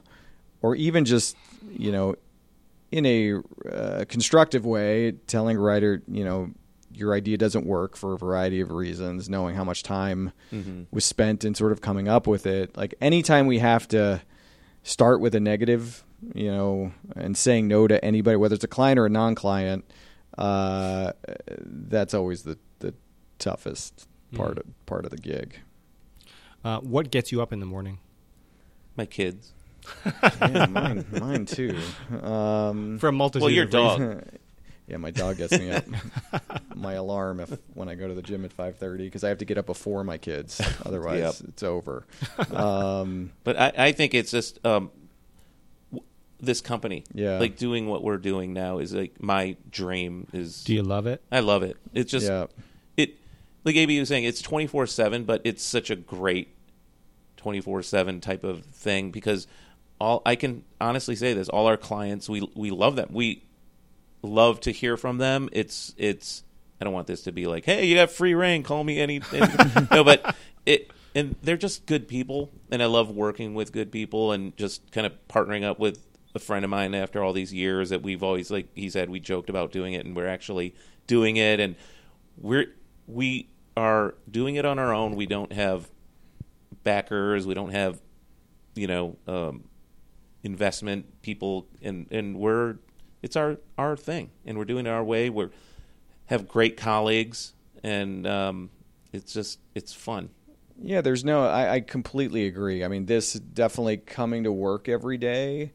[0.60, 1.36] or even just
[1.70, 2.14] you know,
[2.90, 3.34] in a
[3.70, 6.50] uh, constructive way, telling a writer, you know,
[6.94, 10.32] your idea doesn't work for a variety of reasons, knowing how much time
[10.90, 12.76] was spent in sort of coming up with it.
[12.76, 14.20] Like anytime we have to
[14.82, 16.04] start with a negative,
[16.34, 19.90] you know, and saying no to anybody, whether it's a client or a non-client,
[20.38, 21.12] uh,
[21.64, 22.94] that's always the the
[23.38, 25.58] toughest part of, part of the gig.
[26.64, 27.98] Uh, what gets you up in the morning?
[28.96, 29.52] My kids.
[30.40, 31.76] yeah, mine, mine too.
[32.22, 34.22] Um, For a multitude Well, your of dog.
[34.86, 35.84] yeah, my dog gets me up.
[36.76, 39.38] my alarm if when I go to the gym at five thirty because I have
[39.38, 40.60] to get up before my kids.
[40.86, 41.48] Otherwise, Yep.
[41.48, 42.06] it's over.
[42.54, 45.01] Um, But I, I think it's just um, w-
[46.42, 47.04] this company.
[47.14, 47.38] Yeah.
[47.38, 50.26] Like doing what we're doing now is like my dream.
[50.32, 51.22] Is Do you love it?
[51.30, 51.76] I love it.
[51.94, 52.46] It's just yeah,
[52.96, 53.14] it.
[53.64, 56.54] Like AB was saying, it's twenty four seven, but it's such a great
[57.36, 59.46] twenty four seven type of thing because
[60.00, 63.10] all I can honestly say this: all our clients, we we love them.
[63.12, 63.44] We
[64.22, 65.48] love to hear from them.
[65.52, 66.42] It's it's.
[66.80, 68.64] I don't want this to be like, hey, you got free reign.
[68.64, 69.20] Call me any.
[69.32, 69.46] any
[69.92, 70.34] no, but
[70.66, 74.90] it and they're just good people, and I love working with good people and just
[74.90, 76.00] kind of partnering up with
[76.34, 79.20] a friend of mine after all these years that we've always like he said we
[79.20, 80.74] joked about doing it and we're actually
[81.06, 81.76] doing it and
[82.38, 82.66] we're
[83.06, 85.16] we are doing it on our own.
[85.16, 85.90] We don't have
[86.84, 87.46] backers.
[87.46, 88.00] We don't have
[88.74, 89.64] you know um,
[90.42, 92.76] investment people, and and we're
[93.22, 95.30] it's our our thing, and we're doing it our way.
[95.30, 95.50] We're
[96.26, 98.70] have great colleagues, and um,
[99.12, 100.30] it's just it's fun.
[100.80, 101.00] yeah.
[101.00, 101.46] There's no.
[101.46, 102.84] I, I completely agree.
[102.84, 105.72] I mean, this definitely coming to work every day.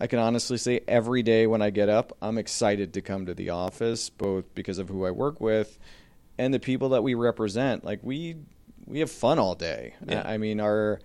[0.00, 3.34] I can honestly say every day when I get up, I'm excited to come to
[3.34, 5.78] the office, both because of who I work with
[6.38, 7.84] and the people that we represent.
[7.84, 8.36] Like we
[8.86, 9.94] we have fun all day.
[10.06, 10.22] Yeah.
[10.24, 11.00] I mean, our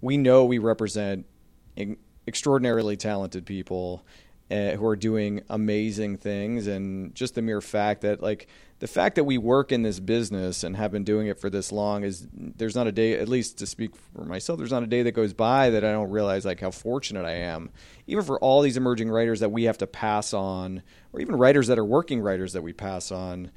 [0.00, 1.26] we know we represent
[1.74, 4.04] in- extraordinarily talented people
[4.50, 8.46] uh, who are doing amazing things, and just the mere fact that like
[8.78, 11.72] the fact that we work in this business and have been doing it for this
[11.72, 14.86] long is there's not a day at least to speak for myself there's not a
[14.86, 17.70] day that goes by that I don't realize like how fortunate I am.
[18.06, 20.82] Even for all these emerging writers that we have to pass on
[21.12, 23.50] or even writers that are working writers that we pass on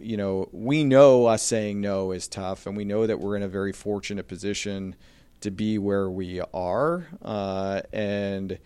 [0.00, 3.42] you know we know us saying no is tough and we know that we're in
[3.42, 4.94] a very fortunate position
[5.40, 8.58] to be where we are uh, and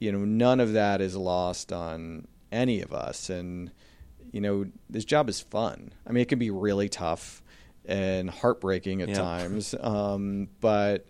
[0.00, 3.70] you know none of that is lost on any of us and
[4.32, 7.42] you know this job is fun i mean it can be really tough
[7.84, 9.14] and heartbreaking at Yeah.
[9.16, 9.74] times.
[9.80, 11.06] Um, but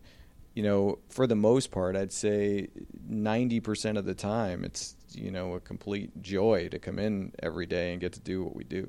[0.54, 2.68] you know, for the most part, I'd say
[3.08, 7.66] ninety percent of the time, it's you know a complete joy to come in every
[7.66, 8.88] day and get to do what we do.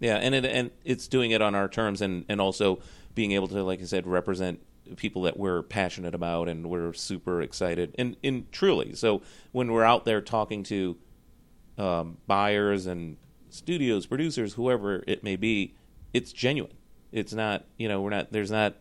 [0.00, 2.80] Yeah, and it, and it's doing it on our terms, and and also
[3.14, 4.60] being able to, like I said, represent
[4.96, 8.94] people that we're passionate about and we're super excited, and and truly.
[8.94, 9.22] So
[9.52, 10.96] when we're out there talking to
[11.76, 13.16] um, buyers and
[13.50, 15.74] studios, producers, whoever it may be,
[16.12, 16.74] it's genuine.
[17.12, 18.32] It's not, you know, we're not.
[18.32, 18.76] There's not.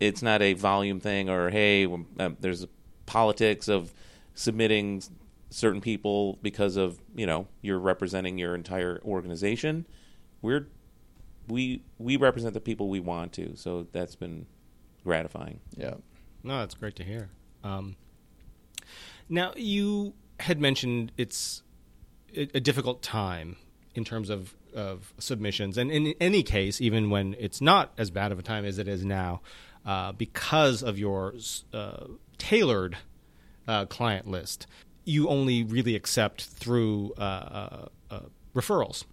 [0.00, 2.66] It's not a volume thing, or hey, um, there's
[3.06, 3.92] politics of
[4.34, 5.02] submitting
[5.50, 9.86] certain people because of you know you're representing your entire organization.
[10.42, 10.68] We're
[11.48, 14.46] we we represent the people we want to, so that's been
[15.04, 15.60] gratifying.
[15.76, 15.94] Yeah.
[16.42, 17.30] No, that's great to hear.
[17.64, 17.96] Um,
[19.28, 21.62] now, you had mentioned it's
[22.34, 23.56] a, a difficult time
[23.94, 28.32] in terms of, of submissions, and in any case, even when it's not as bad
[28.32, 29.40] of a time as it is now,
[29.84, 31.34] uh, because of your
[31.72, 32.04] uh,
[32.36, 32.96] tailored
[33.66, 34.66] uh, client list,
[35.04, 38.20] you only really accept through uh, uh, uh,
[38.54, 39.04] referrals,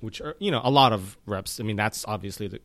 [0.00, 1.60] which are you know a lot of reps.
[1.60, 2.60] I mean, that's obviously the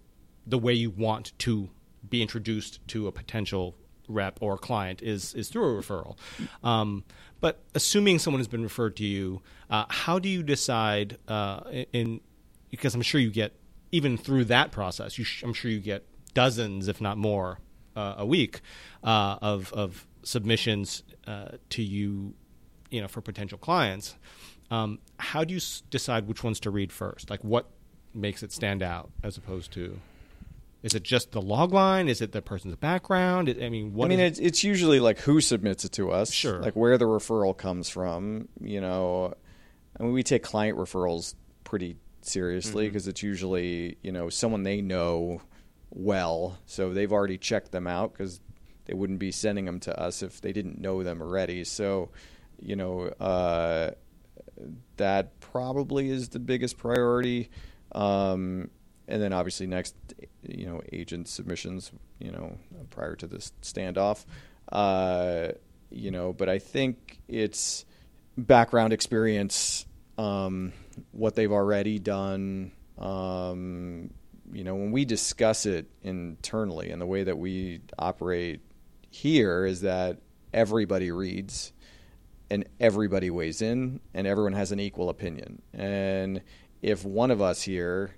[0.46, 1.70] the way you want to
[2.10, 3.76] be introduced to a potential
[4.08, 6.16] rep or client is is through a referral.
[6.64, 7.04] Um,
[7.40, 11.18] but assuming someone has been referred to you, uh, how do you decide?
[11.28, 11.62] Uh,
[11.94, 12.22] in,
[12.70, 13.54] because I'm sure you get
[13.92, 15.14] even through that process.
[15.14, 17.60] Sh- I'm sure you get dozens, if not more,
[17.96, 18.62] uh, a week
[19.04, 22.34] uh, of of submissions uh, to you,
[22.90, 24.16] you know, for potential clients.
[24.70, 27.30] Um, how do you s- decide which ones to read first?
[27.30, 27.70] Like, what
[28.14, 30.00] makes it stand out as opposed to
[30.88, 32.08] is it just the log line?
[32.10, 33.50] Is it the person's background?
[33.62, 36.60] I mean, what I mean, it's it's usually like who submits it to us, Sure.
[36.62, 38.48] like where the referral comes from.
[38.62, 39.34] You know,
[40.00, 42.90] I mean, we take client referrals pretty seriously Mm-hmm.
[42.94, 45.42] because it's usually you know someone they know
[45.92, 48.42] well, so they've already checked them out because
[48.86, 51.64] they wouldn't be sending them to us if they didn't know them already.
[51.64, 52.10] So,
[52.62, 53.92] you know, uh,
[54.98, 57.50] that probably is the biggest priority.
[57.94, 58.70] Um,
[59.08, 59.96] and then obviously next,
[60.42, 62.58] you know, agent submissions, you know,
[62.90, 64.26] prior to this standoff.
[64.72, 65.50] Uh,
[65.90, 67.86] you know, but I think it's
[68.38, 69.86] background experience,
[70.18, 70.74] um,
[71.12, 72.72] what they've already done.
[72.98, 74.12] Um,
[74.52, 78.62] you know, when we discuss it internally and the way that we operate
[79.10, 80.18] here is that
[80.54, 81.74] everybody reads
[82.50, 85.62] and everybody weighs in and everyone has an equal opinion.
[85.74, 86.42] And
[86.82, 88.16] if one of us here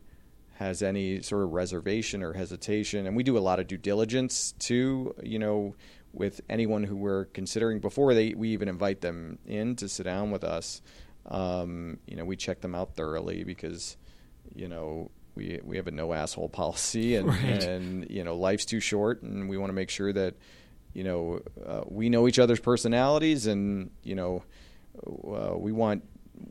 [0.59, 4.51] has any sort of reservation or hesitation, and we do a lot of due diligence
[4.59, 5.73] too, you know,
[6.11, 10.31] with anyone who we're considering before they we even invite them in to sit down
[10.31, 10.81] with us.
[11.27, 13.95] Um, you know, we check them out thoroughly because,
[14.53, 17.63] you know, we we have a no asshole policy, and Right.
[17.63, 20.35] and you know, life's too short, and we want to make sure that
[20.93, 24.43] you know uh, we know each other's personalities, and you know,
[25.07, 26.03] uh, we want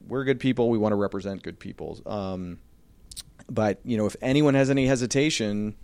[0.07, 0.71] we're good people.
[0.71, 1.99] We want to represent good people.
[2.07, 2.59] Um,
[3.51, 5.75] but you know, if anyone has any hesitation,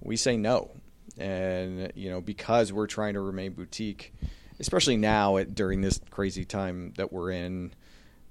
[0.00, 0.70] we say no,
[1.16, 4.12] and you know, because we're trying to remain boutique,
[4.58, 7.72] especially now at, during this crazy time that we're in.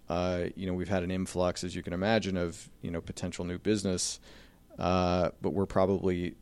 [0.09, 3.45] Uh, you know, we've had an influx, as you can imagine, of you know potential
[3.45, 4.19] new business,
[4.77, 6.35] uh, but we're probably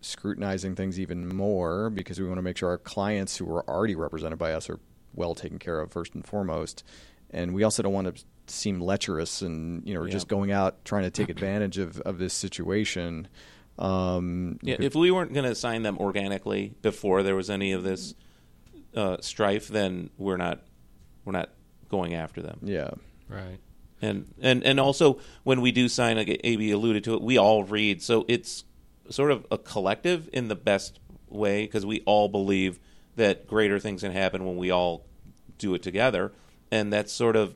[0.00, 3.94] scrutinizing things even more because we want to make sure our clients who are already
[3.94, 4.78] represented by us are
[5.14, 6.84] well taken care of first and foremost,
[7.30, 10.12] and we also don't want to seem lecherous and you know Yeah.
[10.12, 13.28] just going out trying to take advantage of, of this situation.
[13.78, 17.82] Um, Yeah, if we weren't going to sign them organically before there was any of
[17.82, 18.14] this
[18.94, 20.62] uh, strife, then we're not
[21.24, 21.50] we're not
[21.88, 22.58] going after them.
[22.62, 22.90] yeah,
[23.28, 23.58] right?
[24.02, 27.64] And and and also when we do sign, like AB alluded to it, we all
[27.64, 28.64] read, so it's
[29.10, 32.78] sort of a collective in the best way because we all believe
[33.16, 35.04] that greater things can happen when we all
[35.58, 36.32] do it together,
[36.70, 37.54] and that's sort of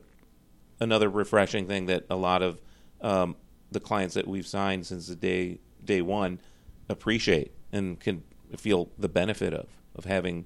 [0.79, 2.61] another refreshing thing that a lot of
[3.01, 3.35] um,
[3.71, 6.39] the clients that we've signed since the day day one
[6.89, 8.23] appreciate and can
[8.57, 10.45] feel the benefit of of having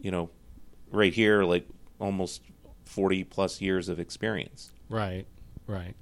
[0.00, 0.30] you know
[0.90, 1.66] right here like
[1.98, 2.42] almost
[2.84, 5.24] 40 plus years of experience Right,
[5.68, 5.94] right.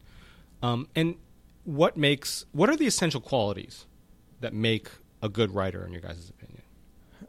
[0.62, 1.16] Um, and
[1.64, 3.84] what makes what are the essential qualities
[4.40, 4.88] that make
[5.22, 6.57] a good writer, in your guys' opinion,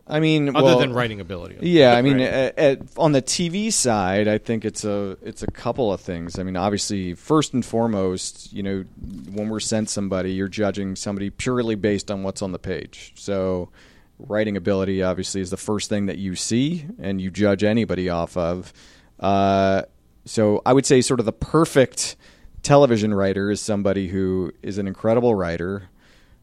[0.09, 1.57] I mean, other well, than writing ability?
[1.61, 2.27] Yeah, I mean, Right.
[2.27, 6.39] at, at, on the TV side, I think it's a it's a couple of things.
[6.39, 8.85] I mean, obviously, first and foremost, you know,
[9.31, 13.13] when we're sent somebody, you're judging somebody purely based on what's on the page.
[13.15, 13.69] So,
[14.17, 18.35] writing ability obviously is the first thing that you see, and you judge anybody off
[18.35, 18.73] of.
[19.19, 19.83] Uh,
[20.25, 22.15] so, I would say, sort of the perfect
[22.63, 25.89] television writer is somebody who is an incredible writer,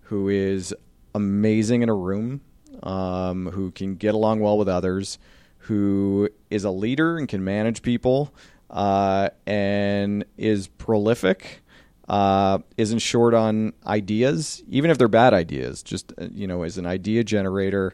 [0.03, 0.75] who is
[1.15, 2.41] amazing in a room,
[2.87, 5.19] um, who can get along well with others,
[5.59, 8.33] who is a leader and can manage people,
[8.71, 11.63] uh, and is prolific.
[12.09, 15.83] Uh, isn't short on ideas, even if they're bad ideas.
[15.83, 17.93] Just uh, you know, is an idea generator.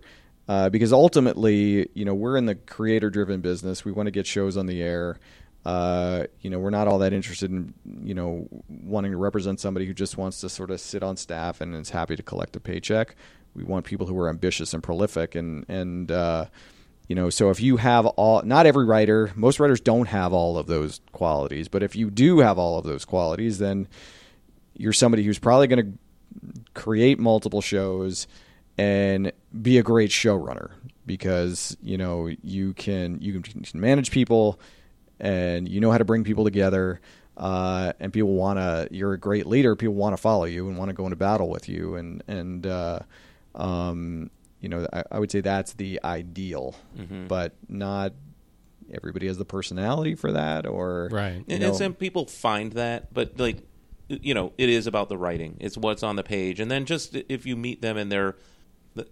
[0.49, 3.85] Uh, because ultimately, you know, we're in the creator-driven business.
[3.87, 5.19] We want to get shows on the air.
[5.65, 7.73] Uh, you know, we're not all that interested in,
[8.03, 11.61] you know, wanting to represent somebody who just wants to sort of sit on staff
[11.61, 13.15] and is happy to collect a paycheck.
[13.55, 16.47] We want people who are ambitious and prolific, and and uh,
[17.09, 20.57] you know, so if you have all, not every writer, most writers don't have all
[20.57, 23.89] of those qualities, but if you do have all of those qualities, then
[24.77, 28.27] you're somebody who's probably going to create multiple shows
[28.79, 30.71] and be a great showrunner
[31.05, 34.59] because you know you can you can manage people
[35.21, 37.01] and you know how to bring people together.
[37.35, 38.89] Uh, and people want to.
[38.91, 39.75] You're a great leader.
[39.75, 41.95] People want to follow you and want to go into battle with you.
[41.95, 43.01] And and uh,
[43.55, 44.31] um,
[44.61, 47.27] you know, I, I, would say that's the ideal, mm-hmm.
[47.27, 48.13] but not
[48.93, 50.67] everybody has the personality for that.
[50.67, 51.45] Or right.
[51.49, 53.59] And, and some people find that, but like
[54.09, 55.57] you know, it is about the writing.
[55.61, 58.37] It's what's on the page, and then just if you meet them and they're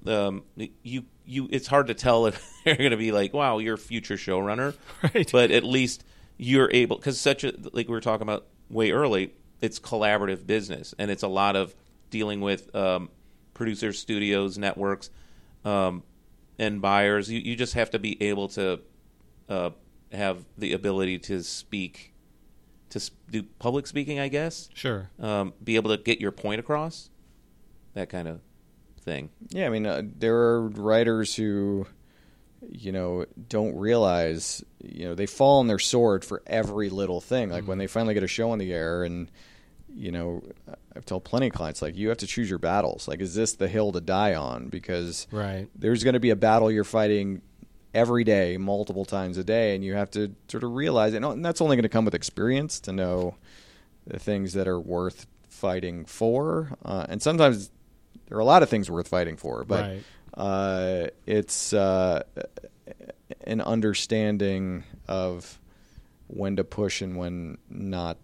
[0.07, 0.43] um,
[0.83, 3.79] you you it's hard to tell if they're going to be like, wow, you're a
[3.79, 4.75] future showrunner,
[5.15, 5.31] right?
[5.31, 6.05] But at least
[6.37, 9.35] you're able because such a like we were talking about way early.
[9.61, 11.75] It's collaborative business, and it's a lot of
[12.09, 13.11] dealing with um,
[13.61, 15.11] producers, studios, networks,
[15.67, 16.03] um,
[16.59, 17.31] and buyers.
[17.31, 18.81] You you just have to be able to
[19.51, 19.71] uh,
[20.13, 22.15] have the ability to speak,
[22.89, 24.71] to do public speaking, I guess.
[24.73, 25.11] Sure.
[25.21, 27.11] Um, be able to get your point across.
[27.93, 28.41] That kind of
[29.03, 29.29] thing.
[29.51, 31.87] Yeah, I mean, uh, there are writers who,
[32.67, 37.51] you know, don't realize, you know, they fall on their sword for every little thing.
[37.51, 37.69] Like mm-hmm.
[37.69, 39.31] when they finally get a show on the air, and
[39.95, 40.43] you know,
[40.95, 43.09] I've told plenty of clients like you have to choose your battles.
[43.09, 44.69] Like, is this the hill to die on?
[44.69, 45.69] Because right.
[45.75, 47.43] there's going to be a battle you're fighting
[47.95, 51.23] every day, multiple times a day, and you have to sort of realize it.
[51.23, 53.37] And that's only going to come with experience to know
[54.07, 56.77] the things that are worth fighting for.
[56.85, 57.71] Uh, and sometimes
[58.29, 60.03] there are a lot of things worth fighting for, but right.
[60.35, 62.23] uh, it's uh,
[63.45, 65.59] an understanding of
[66.29, 68.17] when to push and when not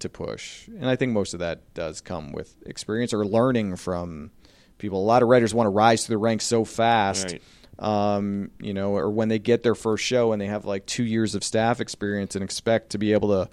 [0.00, 0.68] to push.
[0.68, 4.30] And I think most of that does come with experience or learning from
[4.78, 5.00] people.
[5.00, 7.32] A lot of writers want to rise to the ranks so fast.
[7.32, 7.42] Right.
[7.78, 11.04] Um, you know, or when they get their first show and they have like two
[11.04, 13.50] years of staff experience and expect to be able to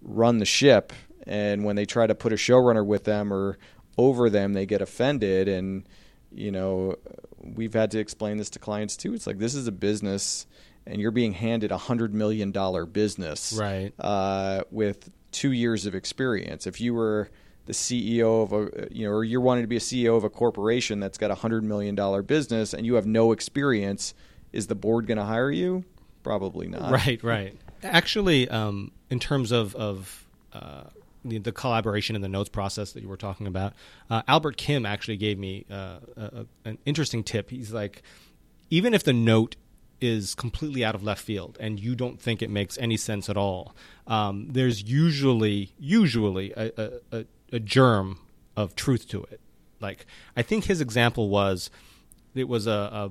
[0.00, 0.92] run the ship.
[1.28, 3.58] And when they try to put a showrunner with them or
[3.96, 5.46] over them, they get offended.
[5.46, 5.88] And,
[6.32, 6.96] you know,
[7.38, 9.14] we've had to explain this to clients too.
[9.14, 10.46] It's like this is a business
[10.86, 15.94] and you're being handed a hundred million dollar business right uh, with two years of
[15.94, 17.28] experience if you were
[17.66, 20.30] the ceo of a you know or you're wanting to be a ceo of a
[20.30, 24.14] corporation that's got a hundred million dollar business and you have no experience
[24.52, 25.84] is the board going to hire you
[26.22, 30.84] probably not right right actually um, in terms of of uh,
[31.24, 33.72] the, the, collaboration and the notes process that you were talking about.
[34.10, 37.50] Uh, Albert Kim actually gave me uh, a, an interesting tip.
[37.50, 38.02] He's like,
[38.70, 39.56] even if the note
[40.02, 43.36] is completely out of left field and you don't think it makes any sense at
[43.36, 43.74] all,
[44.06, 48.18] um, there's usually usually a, a, a, germ
[48.56, 49.40] of truth to it.
[49.80, 51.70] Like I think his example was
[52.34, 53.10] it was a, a,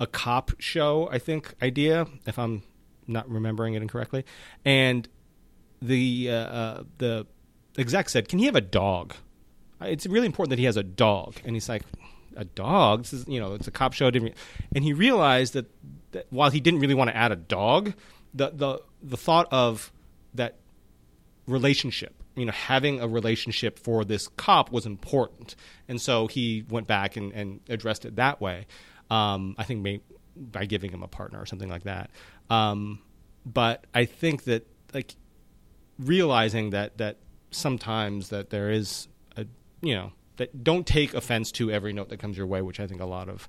[0.00, 1.08] a cop show.
[1.12, 2.62] I think idea if I'm
[3.06, 4.24] not remembering it incorrectly,
[4.64, 5.06] and
[5.80, 7.26] the uh, uh, the
[7.78, 9.14] exec said, "Can he have a dog?
[9.82, 11.82] It's really important that he has a dog." And he's like,
[12.36, 13.02] "A dog?
[13.02, 15.66] This is you know, it's a cop show." And he realized that,
[16.12, 17.94] that while he didn't really want to add a dog,
[18.34, 19.92] the the the thought of
[20.34, 20.56] that
[21.46, 25.56] relationship you know having a relationship for this cop was important
[25.88, 28.66] and so he went back and, and addressed it that way
[29.10, 30.00] um, i think may,
[30.36, 32.10] by giving him a partner or something like that
[32.48, 33.00] um,
[33.44, 35.14] but i think that like
[35.98, 37.16] realizing that that
[37.50, 39.44] sometimes that there is a
[39.82, 42.86] you know that don't take offense to every note that comes your way, which I
[42.86, 43.46] think a lot of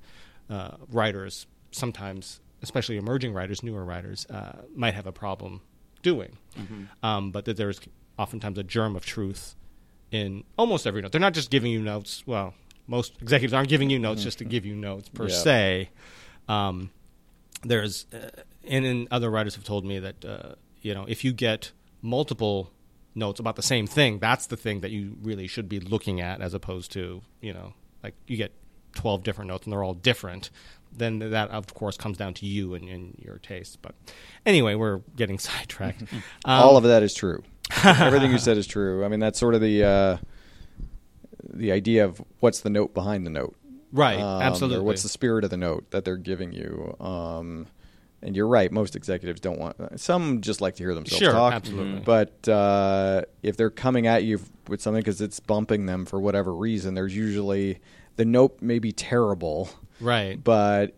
[0.49, 5.61] uh, writers sometimes, especially emerging writers, newer writers, uh, might have a problem
[6.03, 6.37] doing.
[6.59, 6.83] Mm-hmm.
[7.01, 7.79] Um, but that there's
[8.19, 9.55] oftentimes a germ of truth
[10.11, 11.13] in almost every note.
[11.13, 12.23] They're not just giving you notes.
[12.25, 12.55] Well,
[12.87, 14.27] most executives aren't giving you notes mm-hmm.
[14.27, 15.35] just to give you notes per yeah.
[15.35, 15.89] se.
[16.49, 16.91] Um,
[17.63, 21.31] there's, uh, and, and other writers have told me that uh, you know if you
[21.31, 21.71] get
[22.01, 22.69] multiple
[23.15, 26.41] notes about the same thing, that's the thing that you really should be looking at
[26.41, 28.51] as opposed to, you know, like you get
[28.95, 30.49] 12 different notes and they're all different.
[30.93, 33.81] Then that, of course, comes down to you and, and your taste.
[33.81, 33.95] But
[34.45, 36.01] anyway, we're getting sidetracked.
[36.03, 37.43] Um, all of that is true.
[37.83, 39.05] Everything you said is true.
[39.05, 39.83] I mean, that's sort of the.
[39.83, 40.17] Uh,
[41.53, 43.55] the idea of what's the note behind the note.
[43.91, 44.85] Right, Um, absolutely.
[44.85, 46.95] What's the spirit of the note that they're giving you?
[46.99, 47.67] Um,
[48.23, 48.71] and you're right.
[48.71, 49.99] Most executives don't want.
[49.99, 51.53] Some just like to hear themselves Sure, talk.
[51.53, 52.01] absolutely.
[52.01, 56.53] But uh, if they're coming at you with something because it's bumping them for whatever
[56.53, 57.79] reason, there's usually
[58.17, 59.69] the note may be terrible,
[59.99, 60.41] right.
[60.43, 60.95] but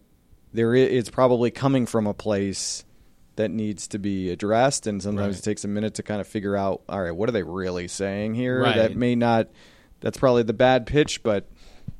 [0.53, 2.83] there it's probably coming from a place
[3.35, 4.85] that needs to be addressed.
[4.85, 5.39] And sometimes Right.
[5.39, 6.81] it takes a minute to kind of figure out.
[6.89, 8.61] All right, what are they really saying here?
[8.61, 8.75] Right.
[8.75, 9.47] That may not.
[10.01, 11.47] That's probably the bad pitch, but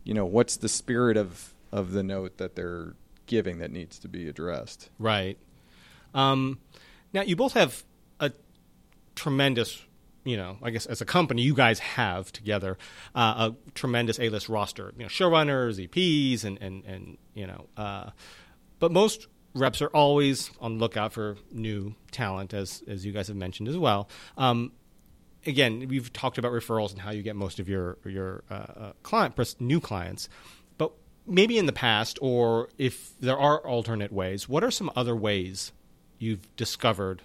[0.04, 2.94] you know what's the spirit of of the note that they're
[3.26, 5.38] giving that needs to be addressed Right.
[6.14, 6.60] Um,
[7.14, 7.84] now you both have
[8.20, 8.32] a
[9.16, 9.82] tremendous,
[10.24, 12.78] you know, I guess as a company, you guys have together
[13.16, 14.94] uh, a tremendous A-list roster.
[14.98, 18.12] You know, showrunners, EPs, and and and you know, uh,
[18.80, 23.28] but most reps are always on the lookout for new talent, as as you guys
[23.28, 24.10] have mentioned as well.
[24.38, 24.72] Um,
[25.46, 28.92] again, we've talked about referrals and how you get most of your your uh, uh,
[29.04, 30.30] client new clients,
[31.26, 35.72] maybe in the past, or if there are alternate ways, what are some other ways
[36.18, 37.22] you've discovered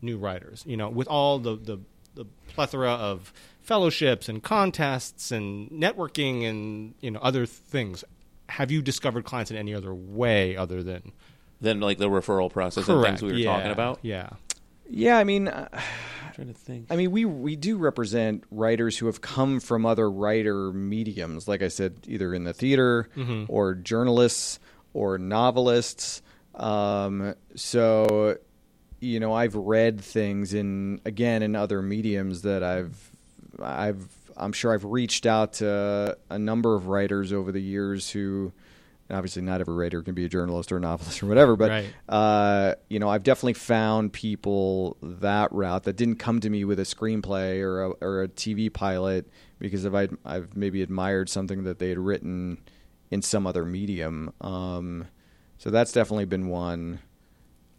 [0.00, 0.64] new writers?
[0.66, 1.78] You know, with all the the,
[2.14, 8.04] the plethora of fellowships and contests and networking and you know other things,
[8.48, 11.12] have you discovered clients in any other way other than
[11.60, 14.00] than like the referral process and things we were yeah, talking about.
[14.02, 14.30] Yeah.
[14.90, 15.80] yeah i mean uh, I'm
[16.32, 16.86] trying to think.
[16.90, 21.62] I mean, we we do represent writers who have come from other writer mediums, like
[21.62, 23.08] I said, either in the theater
[23.48, 24.58] or journalists
[24.94, 26.22] or novelists.
[26.54, 28.36] Um, so,
[29.00, 33.10] you know, I've read things in again in other mediums that I've
[33.60, 34.06] I've
[34.36, 38.52] I'm sure I've reached out to a number of writers over the years who.
[39.12, 41.94] Obviously, not every writer can be a journalist or a novelist or whatever, but Right.
[42.08, 46.80] uh, you know, I've definitely found people that route that didn't come to me with
[46.80, 51.64] a screenplay or a, or a TV pilot because of I'd, I've maybe admired something
[51.64, 52.58] that they had written
[53.10, 54.32] in some other medium.
[54.40, 55.06] Um,
[55.58, 56.98] so that's definitely been one.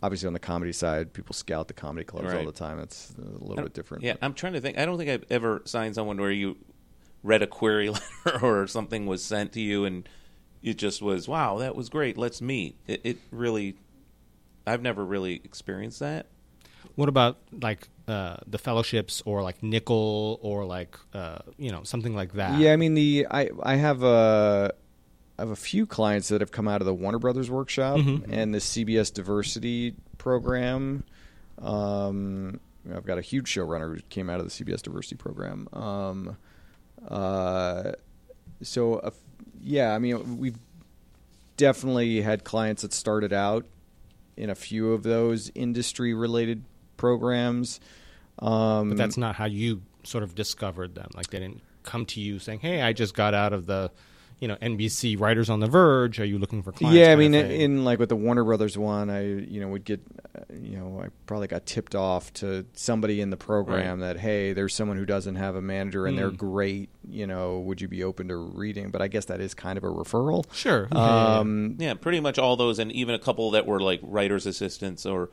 [0.03, 2.77] Obviously, on the comedy side, people scout the comedy clubs all the time.
[2.79, 4.03] It's a little bit different.
[4.03, 4.77] Yeah, I'm trying to think.
[4.77, 6.57] I don't think I've ever signed someone where you
[7.23, 7.89] read a query
[8.25, 10.07] letter or something was sent to you and
[10.63, 12.17] it just was, wow, that was great.
[12.17, 12.77] Let's meet.
[12.87, 13.75] It, it really,
[14.65, 16.27] I've never really experienced that.
[16.95, 22.15] What about like uh, the fellowships or like Nicholl or like uh, you know something
[22.15, 22.59] like that?
[22.59, 24.73] Yeah, I mean the I I have a
[25.39, 28.53] I have a few clients that have come out of the Warner Brothers workshop and
[28.53, 31.03] the CBS diversity program.
[31.59, 32.59] Um,
[32.93, 35.67] I've got a huge showrunner who came out of the CBS diversity program.
[35.73, 36.37] Um,
[37.07, 37.93] uh,
[38.61, 39.11] so uh,
[39.63, 40.57] yeah, I mean we've
[41.57, 43.65] definitely had clients that started out
[44.35, 46.63] in a few of those industry related
[46.97, 47.79] programs.
[48.39, 51.09] Um, but that's not how you sort of discovered them.
[51.15, 53.91] Like they didn't come to you saying, "Hey, I just got out of the."
[54.43, 56.19] You know, NBC writers on the Verge.
[56.19, 56.97] Are you looking for clients?
[56.97, 57.61] Yeah, I mean, of thing?
[57.61, 60.01] in like with the Warner Brothers one, I you know would get,
[60.37, 64.51] uh, you know, I probably got tipped off to somebody in the program that hey,
[64.51, 66.37] there's someone who doesn't have a manager and they're Mm.
[66.37, 66.89] great.
[67.09, 68.89] You know, would you be open to reading?
[68.91, 70.43] But I guess that is kind of a referral.
[70.53, 70.89] sure.
[70.91, 71.39] Yeah, yeah, yeah.
[71.39, 75.05] Um, Yeah, pretty much all those, and even a couple that were like writers' assistants
[75.05, 75.29] or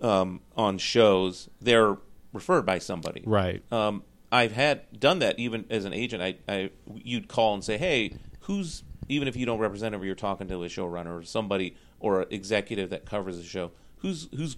[0.00, 1.96] um, on shows, they're
[2.32, 3.22] referred by somebody.
[3.26, 3.60] right.
[3.72, 6.20] Um, I've had done that even as an agent.
[6.20, 8.14] I, I you'd call and say, "Hey,
[8.46, 11.76] who's even if you don't represent him, or you're talking to a showrunner or somebody
[12.00, 14.56] or an executive that covers the show, who's who's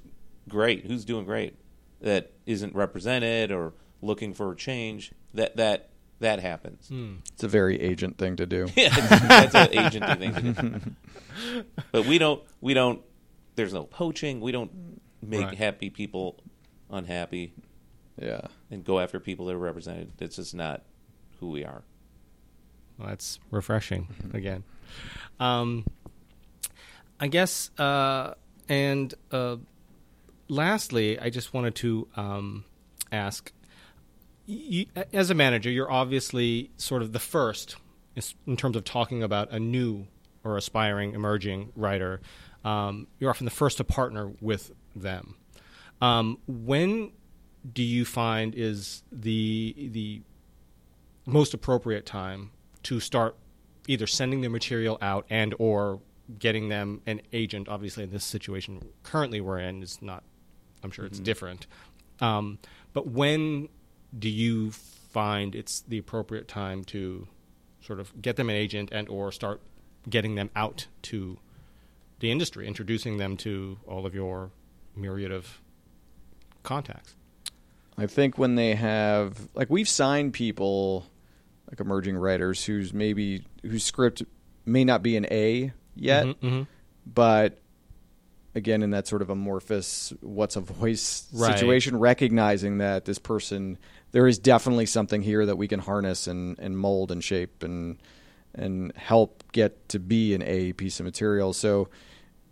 [0.49, 1.57] great, who's doing great,
[2.01, 5.13] that isn't represented or looking for a change.
[5.35, 5.91] That that
[6.21, 6.89] that happens.
[6.89, 7.17] Hmm.
[7.33, 8.67] it's a very agent thing to do.
[8.77, 10.81] Yeah, that's an agenty thing to do.
[11.93, 12.43] But we don't.
[12.61, 13.03] We don't.
[13.55, 14.41] There's no poaching.
[14.41, 15.55] We don't make Right.
[15.57, 16.41] happy people
[16.91, 17.53] unhappy
[18.21, 18.43] Yeah.
[18.71, 20.13] and go after people that are represented.
[20.21, 20.83] It's just not
[21.41, 21.83] who we are.
[22.99, 24.65] Well, that's refreshing again.
[25.39, 25.85] Um,
[27.21, 28.35] I guess, uh,
[28.69, 29.57] and uh,
[30.49, 32.65] lastly, I just wanted to um,
[33.13, 33.53] ask
[34.47, 37.77] you, as a manager, you're obviously sort of the first
[38.47, 40.07] in terms of talking about a new
[40.43, 42.21] or aspiring emerging writer.
[42.65, 45.37] Um, you're often the first to partner with them.
[46.01, 47.13] Um, when
[47.73, 50.23] do you find is the the
[51.27, 52.51] most appropriate time
[52.85, 53.37] to start
[53.87, 56.01] either sending the material out and or
[56.39, 57.69] getting them an agent.
[57.69, 60.23] Obviously in this situation currently we're in is not
[60.83, 61.67] i'm sure it's different.
[62.21, 62.59] Um,
[62.93, 63.69] but when
[64.17, 67.27] do you find it's the appropriate time to
[67.81, 69.61] sort of get them an agent and or start
[70.09, 71.39] getting them out to
[72.21, 74.51] the industry introducing them to all of your
[74.97, 75.61] myriad of
[76.63, 77.15] contacts?
[77.97, 81.07] I think when they have like we've signed people
[81.69, 84.23] like emerging writers who's maybe whose script
[84.67, 86.67] may not be an A yet, Mhm, mhm.
[87.07, 87.59] but
[88.55, 91.57] again in that sort of amorphous what's a voice Right.
[91.59, 93.79] situation recognizing that this person
[94.13, 97.99] there is definitely something here that we can harness and, and mold and shape and
[98.55, 101.53] and help get to be an A piece of material.
[101.53, 101.89] So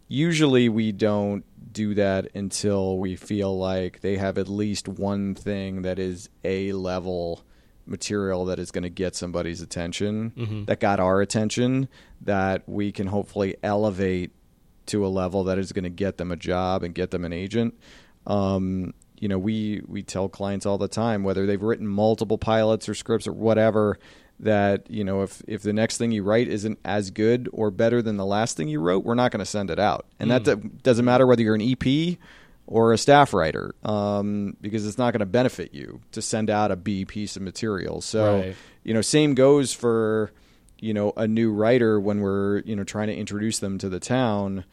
[0.08, 5.82] usually we don't do that until we feel like they have at least one thing
[5.82, 7.42] that is A level
[7.86, 10.66] material that is going to get somebody's attention, Mhm.
[10.66, 11.88] that got our attention,
[12.20, 14.30] that we can hopefully elevate
[14.86, 17.32] to a level that is going to get them a job and get them an
[17.32, 17.74] agent.
[18.26, 22.88] Um, you know, we we tell clients all the time, whether they've written multiple pilots
[22.88, 23.98] or scripts or whatever,
[24.40, 28.02] that you know if if the next thing you write isn't as good or better
[28.02, 30.06] than the last thing you wrote, we're not going to send it out.
[30.20, 32.18] And that do- doesn't matter whether you're an EP
[32.66, 36.70] or a staff writer, um, because it's not going to benefit you to send out
[36.70, 38.00] a B piece of material.
[38.00, 38.56] So Right.
[38.82, 40.32] you know, same goes for
[40.78, 44.00] you know a new writer when we're you know trying to introduce them to the
[44.00, 44.64] town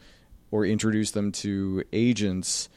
[0.50, 2.68] or introduce them to agents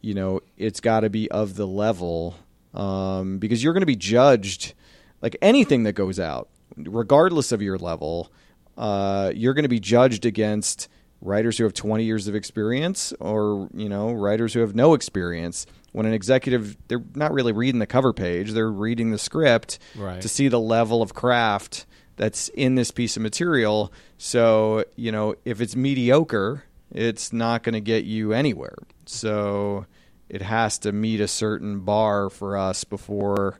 [0.00, 2.34] you know it's got to be of the level
[2.72, 4.72] um, because you're going to be judged
[5.20, 6.48] like anything that goes out
[6.78, 8.32] regardless of your level
[8.78, 10.88] uh, you're going to be judged against
[11.20, 15.66] writers who have 20 years of experience or you know writers who have no experience
[15.92, 20.20] when an executive they're not really reading the cover page they're reading the script Right.
[20.22, 21.84] to see the level of craft
[22.16, 27.74] that's in this piece of material so you know if it's mediocre it's not going
[27.74, 28.76] to get you anywhere
[29.06, 29.84] so
[30.30, 33.58] it has to meet a certain bar for us before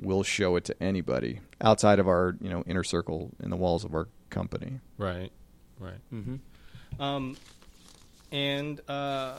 [0.00, 3.84] we'll show it to anybody outside of our you know inner circle in the walls
[3.84, 5.30] of our company Right,
[5.78, 6.00] right.
[6.12, 6.36] Mm-hmm.
[6.98, 7.36] Um,
[8.32, 9.36] and uh,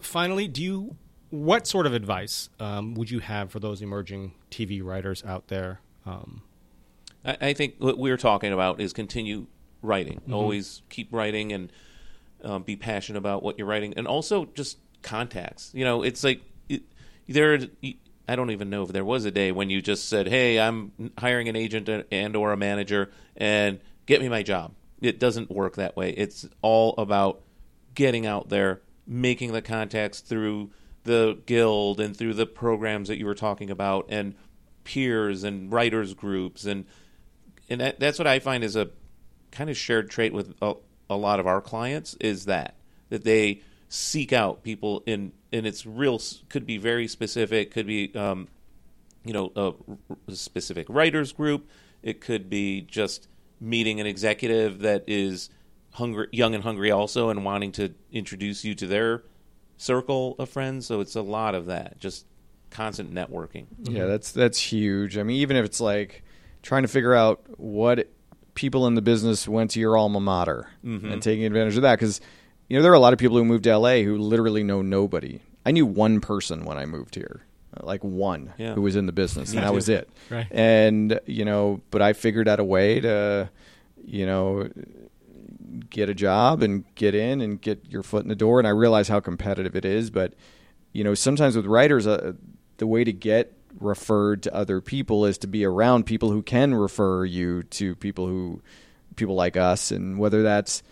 [0.00, 0.96] finally, do you
[1.30, 5.80] what sort of advice um, would you have for those emerging TV writers out there?
[6.04, 6.42] Um,
[7.24, 9.46] I, I think what we're talking about is continue
[9.82, 10.20] writing.
[10.20, 10.34] Mm-hmm.
[10.34, 11.72] Always keep writing and
[12.42, 15.70] um, be passionate about what you're writing, and also just contacts.
[15.74, 16.82] You know, it's like it,
[17.28, 17.58] there.
[18.28, 20.92] I don't even know if there was a day when you just said, "Hey, I'm
[21.18, 25.76] hiring an agent and or a manager, and get me my job." It doesn't work
[25.76, 26.10] that way.
[26.10, 27.42] It's all about
[27.94, 30.70] getting out there, making the contacts through
[31.04, 34.34] the guild and through the programs that you were talking about, and
[34.84, 36.84] peers and writers groups, and
[37.68, 38.90] and that, that's what I find is a
[39.50, 40.74] kind of shared trait with a,
[41.08, 42.74] a lot of our clients is that
[43.08, 48.14] that they seek out people in and it's real could be very specific, could be
[48.14, 48.48] um,
[49.24, 49.72] you know a,
[50.30, 51.68] a specific writers group,
[52.02, 53.28] it could be just
[53.60, 55.50] meeting an executive that is
[55.92, 59.22] hungry, young and hungry also, and wanting to introduce you to their
[59.76, 60.86] circle of friends.
[60.86, 62.26] So it's a lot of that, just
[62.70, 63.66] constant networking.
[63.82, 65.18] Yeah, that's that's huge.
[65.18, 66.22] I mean, even if it's like
[66.62, 68.10] trying to figure out what
[68.54, 71.12] people in the business went to your alma mater mm-hmm.
[71.12, 72.20] and taking advantage of that, because
[72.68, 74.82] you know there are a lot of people who moved to LA who literally know
[74.82, 75.40] nobody.
[75.64, 77.42] I knew one person when I moved here,
[77.82, 78.74] like one Yeah.
[78.74, 79.74] who was in the business, Me and that too.
[79.74, 80.08] was it.
[80.30, 80.46] Right.
[80.50, 83.48] And you know, but I figured out a way to,
[84.04, 84.68] you know,
[85.88, 88.58] get a job and get in and get your foot in the door.
[88.58, 90.34] And I realize how competitive it is, but
[90.92, 92.32] you know, sometimes with writers, uh,
[92.78, 96.74] the way to get referred to other people is to be around people who can
[96.74, 98.60] refer you to people who
[99.14, 100.82] people like us, and whether that's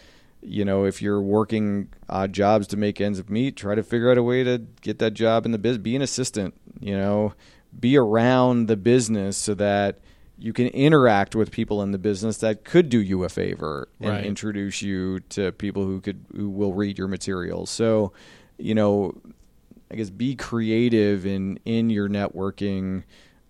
[0.43, 4.19] you know, if you're working odd jobs to make ends meet, try to figure out
[4.19, 5.79] a way to get that job in the biz.
[5.79, 7.35] Be an assistant, you know,
[7.79, 9.99] be around the business so that
[10.39, 14.11] you can interact with people in the business that could do you a favor and
[14.11, 14.25] Right.
[14.25, 17.71] introduce you to people who could who will read your materials.
[17.71, 18.13] So,
[18.57, 19.21] you know,
[19.91, 23.03] I guess be creative in in your networking,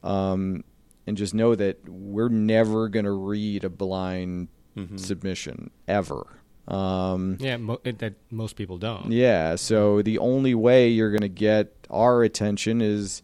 [0.02, 0.64] um,
[1.06, 4.48] and just know that we're never going to read a blind
[4.96, 6.37] submission ever.
[6.68, 9.10] Um, yeah, mo- it, that most people don't.
[9.10, 13.22] yeah, so the only way you're going to get our attention is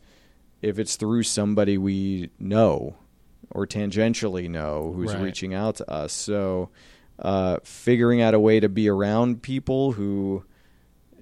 [0.63, 2.97] if it's through somebody we know
[3.51, 5.23] or tangentially know who's Right.
[5.25, 6.13] reaching out to us.
[6.15, 6.71] So
[7.19, 10.45] uh, figuring out a way to be around people who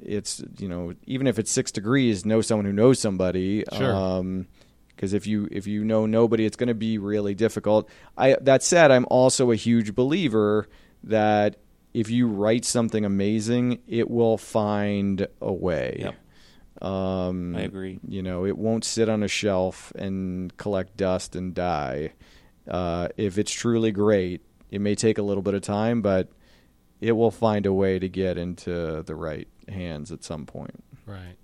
[0.01, 3.95] it's you know even if it's six degrees know someone who knows somebody Sure.
[3.95, 4.49] um
[4.89, 7.89] because if you if you know nobody it's going to be really difficult
[8.19, 10.67] i that said i'm also a huge believer
[11.05, 11.55] that
[11.95, 16.15] if you write something amazing it will find a way Yep.
[16.83, 18.01] um I agree.
[18.09, 22.13] you know it won't sit on a shelf and collect dust and die
[22.69, 24.41] uh, if it's truly great
[24.71, 26.29] it may take a little bit of time but
[27.01, 31.35] it will find a way to get into the right hands at some point Right.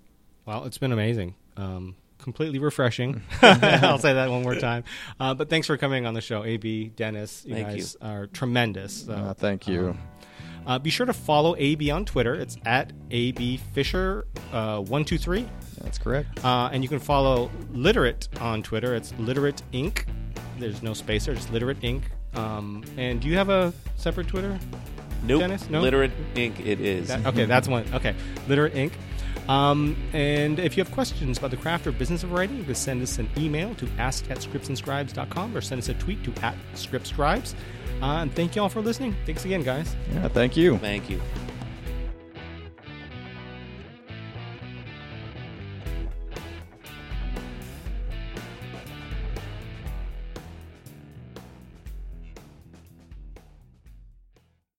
[0.47, 1.35] Well, it's been amazing.
[1.57, 3.23] Um, completely refreshing.
[3.43, 4.85] I'll say that one more time.
[5.19, 7.45] Uh, but thanks for coming on the show, AB, Dennis.
[7.45, 9.05] You Thank guys are tremendous.
[9.07, 9.89] So, Uh, thank you.
[9.91, 9.99] um,
[10.69, 12.35] uh, be sure to follow AB on Twitter.
[12.35, 15.49] It's at AB Fischer uh, one two three,
[15.81, 16.45] That's correct.
[16.45, 18.95] uh, and you can follow Literate on Twitter.
[18.95, 20.05] It's Literate Inc.
[20.61, 21.35] There's no space there.
[21.35, 22.03] It's Literate Inc.
[22.35, 24.57] Um, and do you have a separate Twitter?
[25.25, 25.41] Nope.
[25.41, 25.81] Dennis, no?
[25.81, 26.65] Literate Inc.
[26.65, 27.09] It is.
[27.09, 27.85] That- okay, that's one.
[27.95, 28.15] Okay,
[28.47, 28.93] Literate Inc.
[29.49, 32.75] Um, and if you have questions about the craft or business of writing, you can
[32.75, 36.55] send us an email to ask at scriptsandscribes.com or send us a tweet to at
[36.75, 37.55] scriptscribes.
[38.03, 39.15] Uh, and thank you all for listening.
[39.27, 39.95] Thanks again, guys.
[40.13, 40.79] Yeah, thank you.
[40.79, 41.21] Thank you.